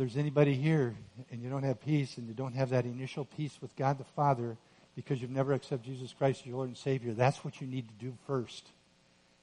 There's 0.00 0.16
anybody 0.16 0.54
here 0.54 0.94
and 1.30 1.42
you 1.42 1.50
don't 1.50 1.62
have 1.62 1.80
peace 1.80 2.16
and 2.16 2.26
you 2.26 2.34
don't 2.34 2.54
have 2.54 2.70
that 2.70 2.84
initial 2.84 3.24
peace 3.24 3.58
with 3.60 3.76
God 3.76 3.98
the 3.98 4.04
Father 4.04 4.56
because 4.96 5.20
you've 5.20 5.30
never 5.30 5.52
accepted 5.52 5.84
Jesus 5.84 6.12
Christ 6.12 6.40
as 6.40 6.46
your 6.46 6.56
Lord 6.56 6.68
and 6.68 6.76
Savior, 6.76 7.12
that's 7.12 7.44
what 7.44 7.60
you 7.60 7.66
need 7.66 7.86
to 7.88 7.94
do 8.04 8.14
first 8.26 8.70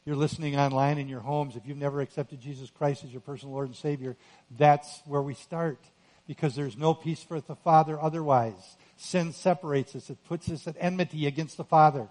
you're 0.08 0.16
listening 0.16 0.58
online 0.58 1.00
in 1.00 1.10
your 1.10 1.20
homes, 1.20 1.58
if 1.58 1.68
you've 1.68 1.78
never 1.78 2.00
accepted 2.00 2.40
Jesus 2.40 2.70
Christ 2.70 3.04
as 3.04 3.12
your 3.12 3.20
personal 3.20 3.54
Lord 3.54 3.68
and 3.68 3.76
Savior, 3.76 4.16
that's 4.58 5.02
where 5.06 5.22
we 5.22 5.34
start. 5.34 5.80
Because 6.28 6.56
there's 6.56 6.78
no 6.78 6.94
peace 6.94 7.26
with 7.30 7.48
the 7.48 7.58
Father 7.58 8.02
otherwise. 8.02 8.78
Sin 8.96 9.34
separates 9.34 9.98
us. 9.98 10.10
It 10.10 10.24
puts 10.24 10.50
us 10.50 10.66
at 10.66 10.78
enmity 10.80 11.28
against 11.28 11.58
the 11.58 11.66
Father. 11.66 12.08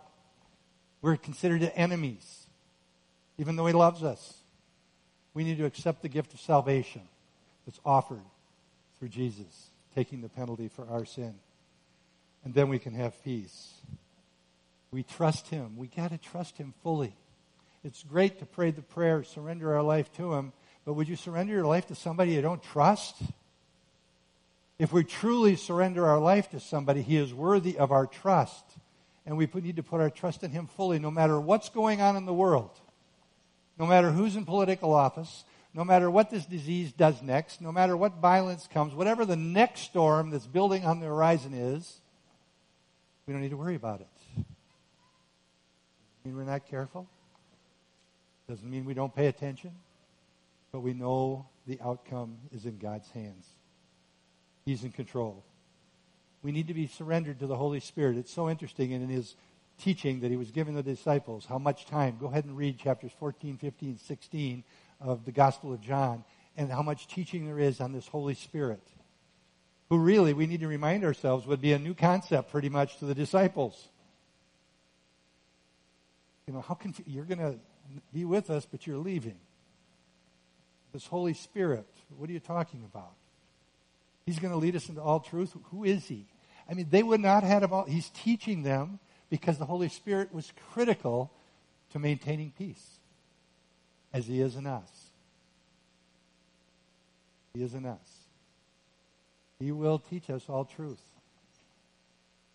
We're 1.00 1.16
considered 1.16 1.72
enemies, 1.74 2.46
even 3.38 3.56
though 3.56 3.66
He 3.66 3.72
loves 3.72 4.02
us. 4.02 4.42
We 5.32 5.44
need 5.44 5.56
to 5.56 5.64
accept 5.64 6.02
the 6.02 6.10
gift 6.10 6.34
of 6.34 6.40
salvation 6.40 7.02
that's 7.64 7.80
offered 7.82 8.20
through 8.98 9.08
Jesus, 9.08 9.70
taking 9.94 10.20
the 10.20 10.28
penalty 10.28 10.68
for 10.68 10.86
our 10.88 11.04
sin. 11.04 11.34
And 12.44 12.54
then 12.54 12.68
we 12.68 12.78
can 12.78 12.94
have 12.94 13.22
peace. 13.24 13.74
We 14.90 15.02
trust 15.02 15.48
Him. 15.48 15.76
We 15.76 15.88
got 15.88 16.10
to 16.10 16.18
trust 16.18 16.56
Him 16.56 16.74
fully. 16.82 17.14
It's 17.84 18.02
great 18.02 18.38
to 18.38 18.46
pray 18.46 18.70
the 18.70 18.82
prayer, 18.82 19.22
surrender 19.22 19.74
our 19.74 19.82
life 19.82 20.12
to 20.14 20.34
Him, 20.34 20.52
but 20.84 20.94
would 20.94 21.08
you 21.08 21.16
surrender 21.16 21.52
your 21.52 21.66
life 21.66 21.86
to 21.88 21.94
somebody 21.94 22.32
you 22.32 22.42
don't 22.42 22.62
trust? 22.62 23.16
If 24.78 24.92
we 24.92 25.04
truly 25.04 25.56
surrender 25.56 26.06
our 26.06 26.18
life 26.18 26.50
to 26.50 26.60
somebody, 26.60 27.02
He 27.02 27.16
is 27.16 27.32
worthy 27.32 27.78
of 27.78 27.92
our 27.92 28.06
trust. 28.06 28.64
And 29.24 29.36
we 29.36 29.48
need 29.54 29.76
to 29.76 29.82
put 29.82 30.00
our 30.00 30.10
trust 30.10 30.44
in 30.44 30.52
Him 30.52 30.66
fully, 30.66 30.98
no 30.98 31.10
matter 31.10 31.40
what's 31.40 31.68
going 31.68 32.00
on 32.00 32.16
in 32.16 32.26
the 32.26 32.34
world, 32.34 32.70
no 33.78 33.86
matter 33.86 34.12
who's 34.12 34.36
in 34.36 34.44
political 34.44 34.94
office, 34.94 35.44
no 35.76 35.84
matter 35.84 36.10
what 36.10 36.30
this 36.30 36.46
disease 36.46 36.90
does 36.90 37.20
next, 37.20 37.60
no 37.60 37.70
matter 37.70 37.94
what 37.98 38.14
violence 38.14 38.66
comes, 38.72 38.94
whatever 38.94 39.26
the 39.26 39.36
next 39.36 39.82
storm 39.82 40.30
that's 40.30 40.46
building 40.46 40.86
on 40.86 41.00
the 41.00 41.06
horizon 41.06 41.52
is, 41.52 42.00
we 43.26 43.34
don't 43.34 43.42
need 43.42 43.50
to 43.50 43.58
worry 43.58 43.74
about 43.74 44.00
it. 44.00 44.08
I 44.38 44.42
mean, 46.24 46.34
we're 46.34 46.44
not 46.44 46.66
careful. 46.66 47.06
Doesn't 48.48 48.68
mean 48.68 48.86
we 48.86 48.94
don't 48.94 49.14
pay 49.14 49.26
attention, 49.26 49.72
but 50.72 50.80
we 50.80 50.94
know 50.94 51.44
the 51.66 51.78
outcome 51.84 52.38
is 52.54 52.64
in 52.64 52.78
God's 52.78 53.10
hands. 53.10 53.46
He's 54.64 54.82
in 54.82 54.92
control. 54.92 55.44
We 56.42 56.52
need 56.52 56.68
to 56.68 56.74
be 56.74 56.86
surrendered 56.86 57.38
to 57.40 57.46
the 57.46 57.56
Holy 57.56 57.80
Spirit. 57.80 58.16
It's 58.16 58.32
so 58.32 58.48
interesting 58.48 58.92
in 58.92 59.06
his 59.10 59.34
teaching 59.78 60.20
that 60.20 60.30
he 60.30 60.38
was 60.38 60.50
giving 60.50 60.74
the 60.74 60.82
disciples. 60.82 61.44
How 61.44 61.58
much 61.58 61.84
time? 61.84 62.16
Go 62.18 62.28
ahead 62.28 62.46
and 62.46 62.56
read 62.56 62.78
chapters 62.78 63.12
14, 63.18 63.58
15, 63.58 63.98
16 63.98 64.64
of 65.00 65.24
the 65.24 65.32
Gospel 65.32 65.72
of 65.72 65.80
John 65.80 66.24
and 66.56 66.70
how 66.70 66.82
much 66.82 67.06
teaching 67.06 67.46
there 67.46 67.58
is 67.58 67.80
on 67.80 67.92
this 67.92 68.06
Holy 68.08 68.34
Spirit. 68.34 68.82
Who 69.90 69.98
really, 69.98 70.32
we 70.32 70.46
need 70.46 70.60
to 70.60 70.68
remind 70.68 71.04
ourselves, 71.04 71.46
would 71.46 71.60
be 71.60 71.72
a 71.72 71.78
new 71.78 71.94
concept 71.94 72.50
pretty 72.50 72.68
much 72.68 72.98
to 72.98 73.04
the 73.04 73.14
disciples. 73.14 73.88
You 76.46 76.54
know, 76.54 76.60
how 76.60 76.74
can 76.74 76.94
you're 77.06 77.24
going 77.24 77.38
to 77.38 77.56
be 78.12 78.24
with 78.24 78.50
us, 78.50 78.66
but 78.70 78.86
you're 78.86 78.98
leaving. 78.98 79.36
This 80.92 81.06
Holy 81.06 81.34
Spirit, 81.34 81.86
what 82.16 82.28
are 82.30 82.32
you 82.32 82.40
talking 82.40 82.82
about? 82.90 83.12
He's 84.24 84.38
going 84.38 84.52
to 84.52 84.58
lead 84.58 84.74
us 84.74 84.88
into 84.88 85.00
all 85.00 85.20
truth. 85.20 85.54
Who 85.70 85.84
is 85.84 86.04
he? 86.06 86.26
I 86.68 86.74
mean, 86.74 86.88
they 86.90 87.02
would 87.02 87.20
not 87.20 87.44
have 87.44 87.72
all, 87.72 87.84
he's 87.84 88.10
teaching 88.10 88.62
them 88.62 88.98
because 89.30 89.58
the 89.58 89.66
Holy 89.66 89.88
Spirit 89.88 90.34
was 90.34 90.52
critical 90.72 91.30
to 91.92 91.98
maintaining 91.98 92.52
peace, 92.58 92.84
as 94.12 94.26
he 94.26 94.40
is 94.40 94.56
in 94.56 94.66
us. 94.66 94.90
He 97.54 97.62
is 97.62 97.74
in 97.74 97.86
us. 97.86 98.26
He 99.58 99.72
will 99.72 99.98
teach 99.98 100.28
us 100.28 100.44
all 100.48 100.64
truth. 100.64 101.00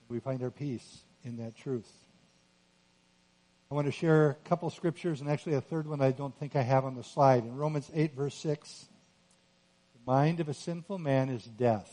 We 0.09 0.19
find 0.19 0.43
our 0.43 0.51
peace 0.51 1.01
in 1.23 1.37
that 1.37 1.55
truth. 1.55 1.89
I 3.71 3.73
want 3.73 3.87
to 3.87 3.91
share 3.91 4.31
a 4.31 4.33
couple 4.33 4.69
scriptures 4.69 5.21
and 5.21 5.29
actually 5.29 5.55
a 5.55 5.61
third 5.61 5.87
one 5.87 6.01
I 6.01 6.11
don't 6.11 6.37
think 6.37 6.55
I 6.55 6.61
have 6.61 6.83
on 6.83 6.95
the 6.95 7.03
slide. 7.03 7.43
In 7.43 7.55
Romans 7.55 7.89
8, 7.93 8.13
verse 8.13 8.35
6, 8.35 8.87
the 9.93 10.11
mind 10.11 10.41
of 10.41 10.49
a 10.49 10.53
sinful 10.53 10.97
man 10.97 11.29
is 11.29 11.43
death, 11.43 11.89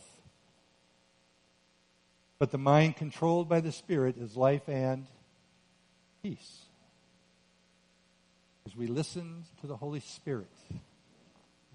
but 2.38 2.50
the 2.50 2.58
mind 2.58 2.96
controlled 2.96 3.48
by 3.48 3.60
the 3.60 3.70
Spirit 3.70 4.16
is 4.18 4.36
life 4.36 4.68
and 4.68 5.06
peace. 6.22 6.67
As 8.68 8.76
we 8.76 8.86
listen 8.86 9.44
to 9.62 9.66
the 9.66 9.76
Holy 9.76 10.00
Spirit, 10.00 10.52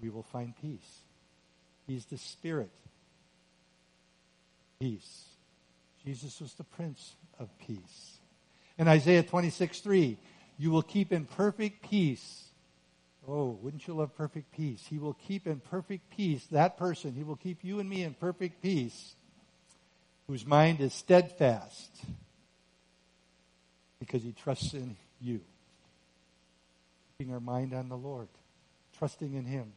we 0.00 0.10
will 0.10 0.22
find 0.22 0.54
peace. 0.62 1.00
He's 1.88 2.04
the 2.04 2.18
Spirit. 2.18 2.70
Peace. 4.78 5.24
Jesus 6.04 6.40
was 6.40 6.54
the 6.54 6.62
Prince 6.62 7.16
of 7.40 7.48
Peace. 7.58 8.18
In 8.78 8.86
Isaiah 8.86 9.24
26, 9.24 9.80
3, 9.80 10.16
you 10.56 10.70
will 10.70 10.82
keep 10.82 11.12
in 11.12 11.24
perfect 11.24 11.82
peace. 11.90 12.44
Oh, 13.26 13.58
wouldn't 13.60 13.88
you 13.88 13.94
love 13.94 14.14
perfect 14.16 14.52
peace? 14.52 14.86
He 14.88 14.98
will 14.98 15.14
keep 15.14 15.48
in 15.48 15.58
perfect 15.58 16.16
peace 16.16 16.46
that 16.52 16.76
person. 16.76 17.12
He 17.12 17.24
will 17.24 17.34
keep 17.34 17.64
you 17.64 17.80
and 17.80 17.90
me 17.90 18.04
in 18.04 18.14
perfect 18.14 18.62
peace 18.62 19.16
whose 20.28 20.46
mind 20.46 20.80
is 20.80 20.94
steadfast 20.94 21.90
because 23.98 24.22
he 24.22 24.30
trusts 24.30 24.74
in 24.74 24.96
you. 25.20 25.40
Keeping 27.18 27.32
our 27.32 27.38
mind 27.38 27.72
on 27.72 27.88
the 27.88 27.96
Lord, 27.96 28.26
trusting 28.98 29.34
in 29.34 29.44
him. 29.44 29.72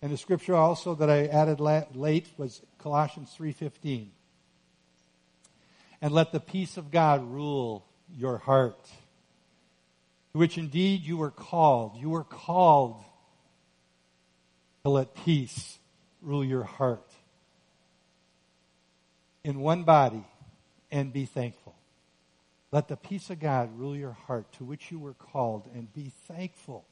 And 0.00 0.10
the 0.10 0.16
scripture 0.16 0.56
also 0.56 0.96
that 0.96 1.08
I 1.08 1.26
added 1.26 1.60
late 1.60 2.26
was 2.36 2.62
Colossians 2.78 3.32
3:15. 3.36 4.10
And 6.00 6.12
let 6.12 6.32
the 6.32 6.40
peace 6.40 6.76
of 6.76 6.90
God 6.90 7.22
rule 7.22 7.86
your 8.12 8.38
heart, 8.38 8.84
to 10.32 10.38
which 10.38 10.58
indeed 10.58 11.02
you 11.02 11.16
were 11.16 11.30
called. 11.30 11.96
You 11.96 12.10
were 12.10 12.24
called 12.24 13.04
to 14.82 14.90
let 14.90 15.14
peace 15.14 15.78
rule 16.20 16.44
your 16.44 16.64
heart 16.64 17.08
in 19.44 19.60
one 19.60 19.84
body 19.84 20.24
and 20.90 21.12
be 21.12 21.24
thankful. 21.24 21.61
Let 22.72 22.88
the 22.88 22.96
peace 22.96 23.28
of 23.28 23.38
God 23.38 23.78
rule 23.78 23.94
your 23.94 24.12
heart 24.26 24.50
to 24.54 24.64
which 24.64 24.90
you 24.90 24.98
were 24.98 25.12
called 25.12 25.68
and 25.74 25.92
be 25.92 26.10
thankful 26.26 26.86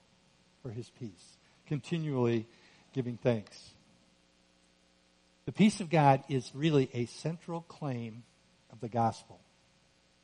for 0.62 0.70
his 0.70 0.90
peace. 0.90 1.38
Continually 1.66 2.46
giving 2.92 3.16
thanks. 3.16 3.70
The 5.46 5.52
peace 5.52 5.80
of 5.80 5.88
God 5.88 6.22
is 6.28 6.54
really 6.54 6.90
a 6.92 7.06
central 7.06 7.62
claim 7.62 8.24
of 8.70 8.80
the 8.80 8.88
gospel. 8.88 9.40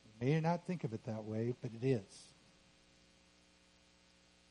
You 0.05 0.27
may 0.27 0.39
not 0.39 0.67
think 0.67 0.83
of 0.83 0.93
it 0.93 1.03
that 1.05 1.25
way, 1.25 1.55
but 1.59 1.71
it 1.73 1.85
is. 1.85 2.03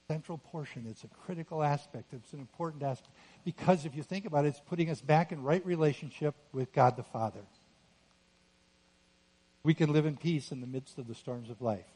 Central 0.09 0.39
portion. 0.39 0.87
It's 0.89 1.05
a 1.05 1.09
critical 1.09 1.63
aspect. 1.63 2.13
It's 2.13 2.33
an 2.33 2.41
important 2.41 2.83
aspect. 2.83 3.15
Because 3.45 3.87
if 3.87 3.95
you 3.95 4.03
think 4.03 4.27
about 4.27 4.45
it, 4.45 4.49
it's 4.49 4.61
putting 4.67 4.91
us 4.91 5.01
back 5.01 5.31
in 5.31 5.43
right 5.43 5.65
relationship 5.65 6.35
with 6.53 6.73
God 6.73 6.97
the 6.97 7.05
Father. 7.05 7.41
We 9.67 9.75
can 9.75 9.93
live 9.93 10.07
in 10.07 10.17
peace 10.17 10.53
in 10.53 10.61
the 10.61 10.67
midst 10.69 10.97
of 10.97 11.09
the 11.09 11.15
storms 11.17 11.51
of 11.51 11.61
life. 11.61 11.91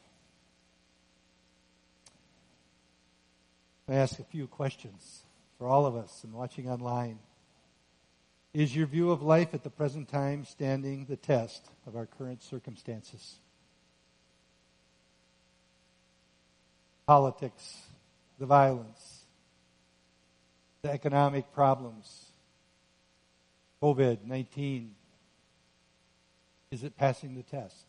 I 3.87 3.93
ask 3.93 4.19
a 4.19 4.25
few 4.25 4.45
questions 4.45 5.23
for 5.57 5.67
all 5.67 5.85
of 5.85 5.95
us 5.95 6.25
and 6.25 6.33
watching 6.33 6.69
online. 6.69 7.19
Is 8.53 8.75
your 8.75 8.87
view 8.87 9.11
of 9.11 9.21
life 9.21 9.53
at 9.53 9.63
the 9.63 9.69
present 9.69 10.09
time 10.09 10.43
standing 10.43 11.05
the 11.05 11.15
test 11.15 11.65
of 11.87 11.95
our 11.95 12.05
current 12.05 12.43
circumstances? 12.43 13.35
Politics, 17.07 17.83
the 18.37 18.47
violence, 18.47 19.23
the 20.81 20.91
economic 20.91 21.53
problems, 21.53 22.33
COVID 23.81 24.25
19. 24.25 24.95
Is 26.71 26.83
it 26.83 26.97
passing 26.97 27.35
the 27.35 27.43
test? 27.43 27.85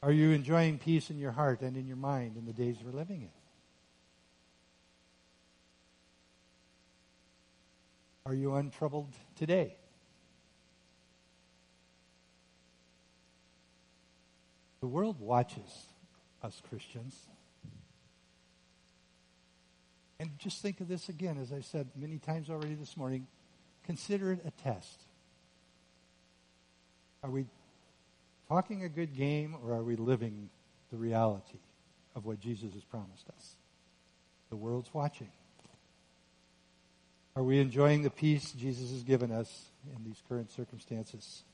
Are 0.00 0.12
you 0.12 0.30
enjoying 0.30 0.78
peace 0.78 1.10
in 1.10 1.18
your 1.18 1.32
heart 1.32 1.60
and 1.60 1.76
in 1.76 1.88
your 1.88 1.96
mind 1.96 2.36
in 2.36 2.46
the 2.46 2.52
days 2.52 2.76
we're 2.84 2.92
living 2.92 3.22
in? 3.22 3.30
Are 8.24 8.34
you 8.34 8.54
untroubled 8.54 9.12
today? 9.34 9.74
The 14.80 14.86
world 14.86 15.18
watches 15.18 15.86
us 16.42 16.62
Christians. 16.68 17.16
And 20.20 20.30
just 20.38 20.62
think 20.62 20.80
of 20.80 20.88
this 20.88 21.08
again, 21.08 21.38
as 21.40 21.52
I 21.52 21.60
said 21.60 21.88
many 21.96 22.18
times 22.18 22.50
already 22.50 22.74
this 22.74 22.96
morning. 22.96 23.26
Consider 23.84 24.32
it 24.32 24.40
a 24.44 24.50
test. 24.62 25.07
Are 27.22 27.30
we 27.30 27.46
talking 28.48 28.84
a 28.84 28.88
good 28.88 29.16
game 29.16 29.56
or 29.62 29.72
are 29.72 29.82
we 29.82 29.96
living 29.96 30.50
the 30.90 30.96
reality 30.96 31.58
of 32.14 32.24
what 32.24 32.40
Jesus 32.40 32.72
has 32.74 32.84
promised 32.84 33.28
us? 33.36 33.56
The 34.50 34.56
world's 34.56 34.92
watching. 34.94 35.30
Are 37.36 37.42
we 37.42 37.60
enjoying 37.60 38.02
the 38.02 38.10
peace 38.10 38.52
Jesus 38.52 38.90
has 38.90 39.02
given 39.02 39.30
us 39.30 39.70
in 39.96 40.04
these 40.04 40.22
current 40.28 40.50
circumstances? 40.50 41.44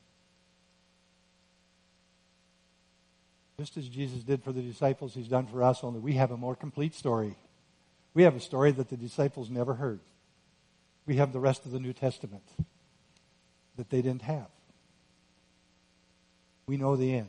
Just 3.59 3.77
as 3.77 3.89
Jesus 3.89 4.23
did 4.23 4.43
for 4.43 4.53
the 4.53 4.63
disciples, 4.63 5.15
he's 5.15 5.29
done 5.29 5.47
for 5.47 5.63
us, 5.63 5.85
only 5.85 6.01
we 6.01 6.15
have 6.15 6.31
a 6.31 6.37
more 6.37 6.57
complete 6.57 6.95
story. 6.95 7.37
We 8.15 8.23
have 8.23 8.35
a 8.35 8.41
story 8.41 8.73
that 8.73 8.89
the 8.89 8.97
disciples 8.97 9.51
never 9.51 9.75
heard. 9.75 10.01
We 11.07 11.17
have 11.17 11.33
the 11.33 11.41
rest 11.41 11.67
of 11.67 11.73
the 11.73 11.81
New 11.81 11.93
Testament 11.93 12.45
that 13.77 13.91
they 13.91 14.03
didn't 14.03 14.23
have. 14.23 14.49
We 16.67 16.77
know 16.77 16.97
the 16.97 17.15
end. 17.15 17.29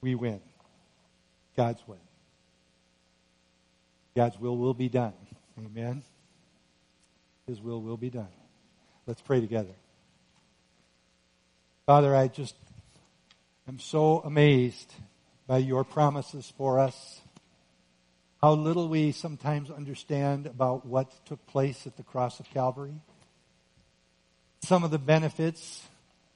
We 0.00 0.14
win. 0.14 0.40
God's 1.56 1.82
win. 1.86 1.98
God's 4.14 4.38
will 4.38 4.56
will 4.56 4.74
be 4.74 4.88
done. 4.88 5.12
Amen. 5.58 6.02
His 7.46 7.60
will 7.60 7.80
will 7.80 7.96
be 7.96 8.10
done. 8.10 8.28
Let's 9.06 9.20
pray 9.20 9.40
together. 9.40 9.74
Father, 11.86 12.14
I 12.14 12.28
just 12.28 12.54
am 13.66 13.78
so 13.78 14.20
amazed 14.20 14.92
by 15.46 15.58
your 15.58 15.84
promises 15.84 16.52
for 16.56 16.78
us. 16.78 17.20
How 18.42 18.52
little 18.52 18.88
we 18.88 19.12
sometimes 19.12 19.70
understand 19.70 20.46
about 20.46 20.86
what 20.86 21.10
took 21.26 21.44
place 21.46 21.86
at 21.86 21.96
the 21.96 22.02
cross 22.02 22.38
of 22.38 22.50
Calvary. 22.50 23.00
Some 24.62 24.84
of 24.84 24.90
the 24.90 24.98
benefits 24.98 25.82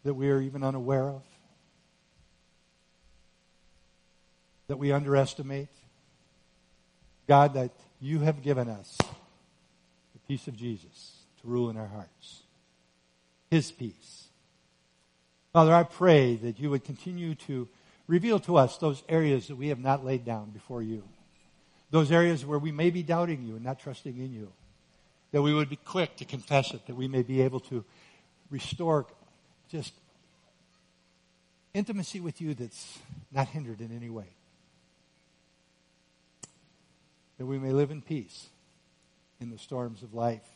that 0.05 0.15
we 0.15 0.31
are 0.31 0.41
even 0.41 0.63
unaware 0.63 1.09
of. 1.09 1.23
That 4.69 4.79
we 4.79 4.93
underestimate. 4.93 5.69
God, 7.29 7.55
that 7.55 7.71
you 8.01 8.21
have 8.21 8.43
given 8.43 8.69
us 8.69 8.99
the 8.99 10.19
peace 10.27 10.49
of 10.49 10.57
Jesus 10.57 11.13
to 11.41 11.49
rule 11.49 11.71
in 11.71 11.77
our 11.77 11.87
hearts. 11.87 12.43
His 13.51 13.71
peace. 13.71 14.29
Father, 15.53 15.75
I 15.75 15.83
pray 15.83 16.37
that 16.37 16.59
you 16.59 16.71
would 16.71 16.85
continue 16.85 17.35
to 17.47 17.69
reveal 18.07 18.41
to 18.41 18.57
us 18.57 18.79
those 18.79 19.03
areas 19.09 19.49
that 19.49 19.57
we 19.57 19.69
have 19.69 19.79
not 19.79 20.05
laid 20.05 20.25
down 20.25 20.51
before 20.51 20.83
you. 20.83 21.03
Those 21.91 22.11
areas 22.11 22.45
where 22.45 22.59
we 22.59 22.73
may 22.73 22.91
be 22.91 23.03
doubting 23.03 23.45
you 23.45 23.57
and 23.57 23.65
not 23.65 23.79
trusting 23.79 24.17
in 24.17 24.33
you. 24.33 24.51
That 25.33 25.43
we 25.43 25.55
would 25.55 25.69
be 25.69 25.77
quick 25.77 26.17
to 26.17 26.25
confess 26.25 26.73
it, 26.73 26.87
that 26.87 26.97
we 26.97 27.07
may 27.07 27.23
be 27.23 27.43
able 27.43 27.61
to 27.61 27.85
restore 28.51 29.07
just 29.73 29.93
intimacy 31.75 32.21
with 32.21 32.41
you 32.41 32.55
that's 32.55 32.99
not 33.33 33.49
hindered 33.49 33.81
in 33.81 33.91
any 33.97 34.11
way. 34.11 34.37
that 37.43 37.47
we 37.47 37.59
may 37.59 37.73
live 37.73 37.91
in 37.91 38.01
peace 38.01 38.47
in 39.41 39.51
the 39.51 39.59
storms 39.59 40.05
of 40.05 40.15
life. 40.15 40.47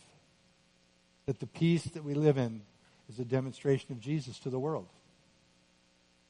That 1.27 1.41
the 1.41 1.47
peace 1.49 1.83
that 1.83 2.05
we 2.05 2.15
live 2.15 2.39
in 2.39 2.63
is 3.09 3.19
a 3.19 3.25
demonstration 3.25 3.91
of 3.91 3.99
Jesus 3.99 4.39
to 4.39 4.51
the 4.51 4.59
world. 4.61 4.87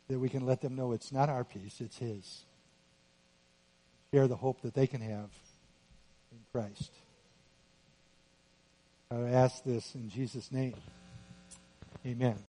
That 0.08 0.18
we 0.18 0.30
can 0.30 0.46
let 0.46 0.62
them 0.62 0.74
know 0.74 0.92
it's 0.92 1.12
not 1.12 1.28
our 1.28 1.44
peace, 1.44 1.82
it's 1.82 1.98
His. 1.98 2.44
Share 4.14 4.26
the 4.28 4.36
hope 4.36 4.62
that 4.62 4.72
they 4.72 4.86
can 4.86 5.02
have 5.02 5.28
in 6.32 6.38
Christ. 6.52 6.90
I 9.10 9.16
ask 9.16 9.62
this 9.62 9.94
in 9.94 10.08
Jesus' 10.08 10.50
name. 10.50 10.76
Amen. 12.06 12.38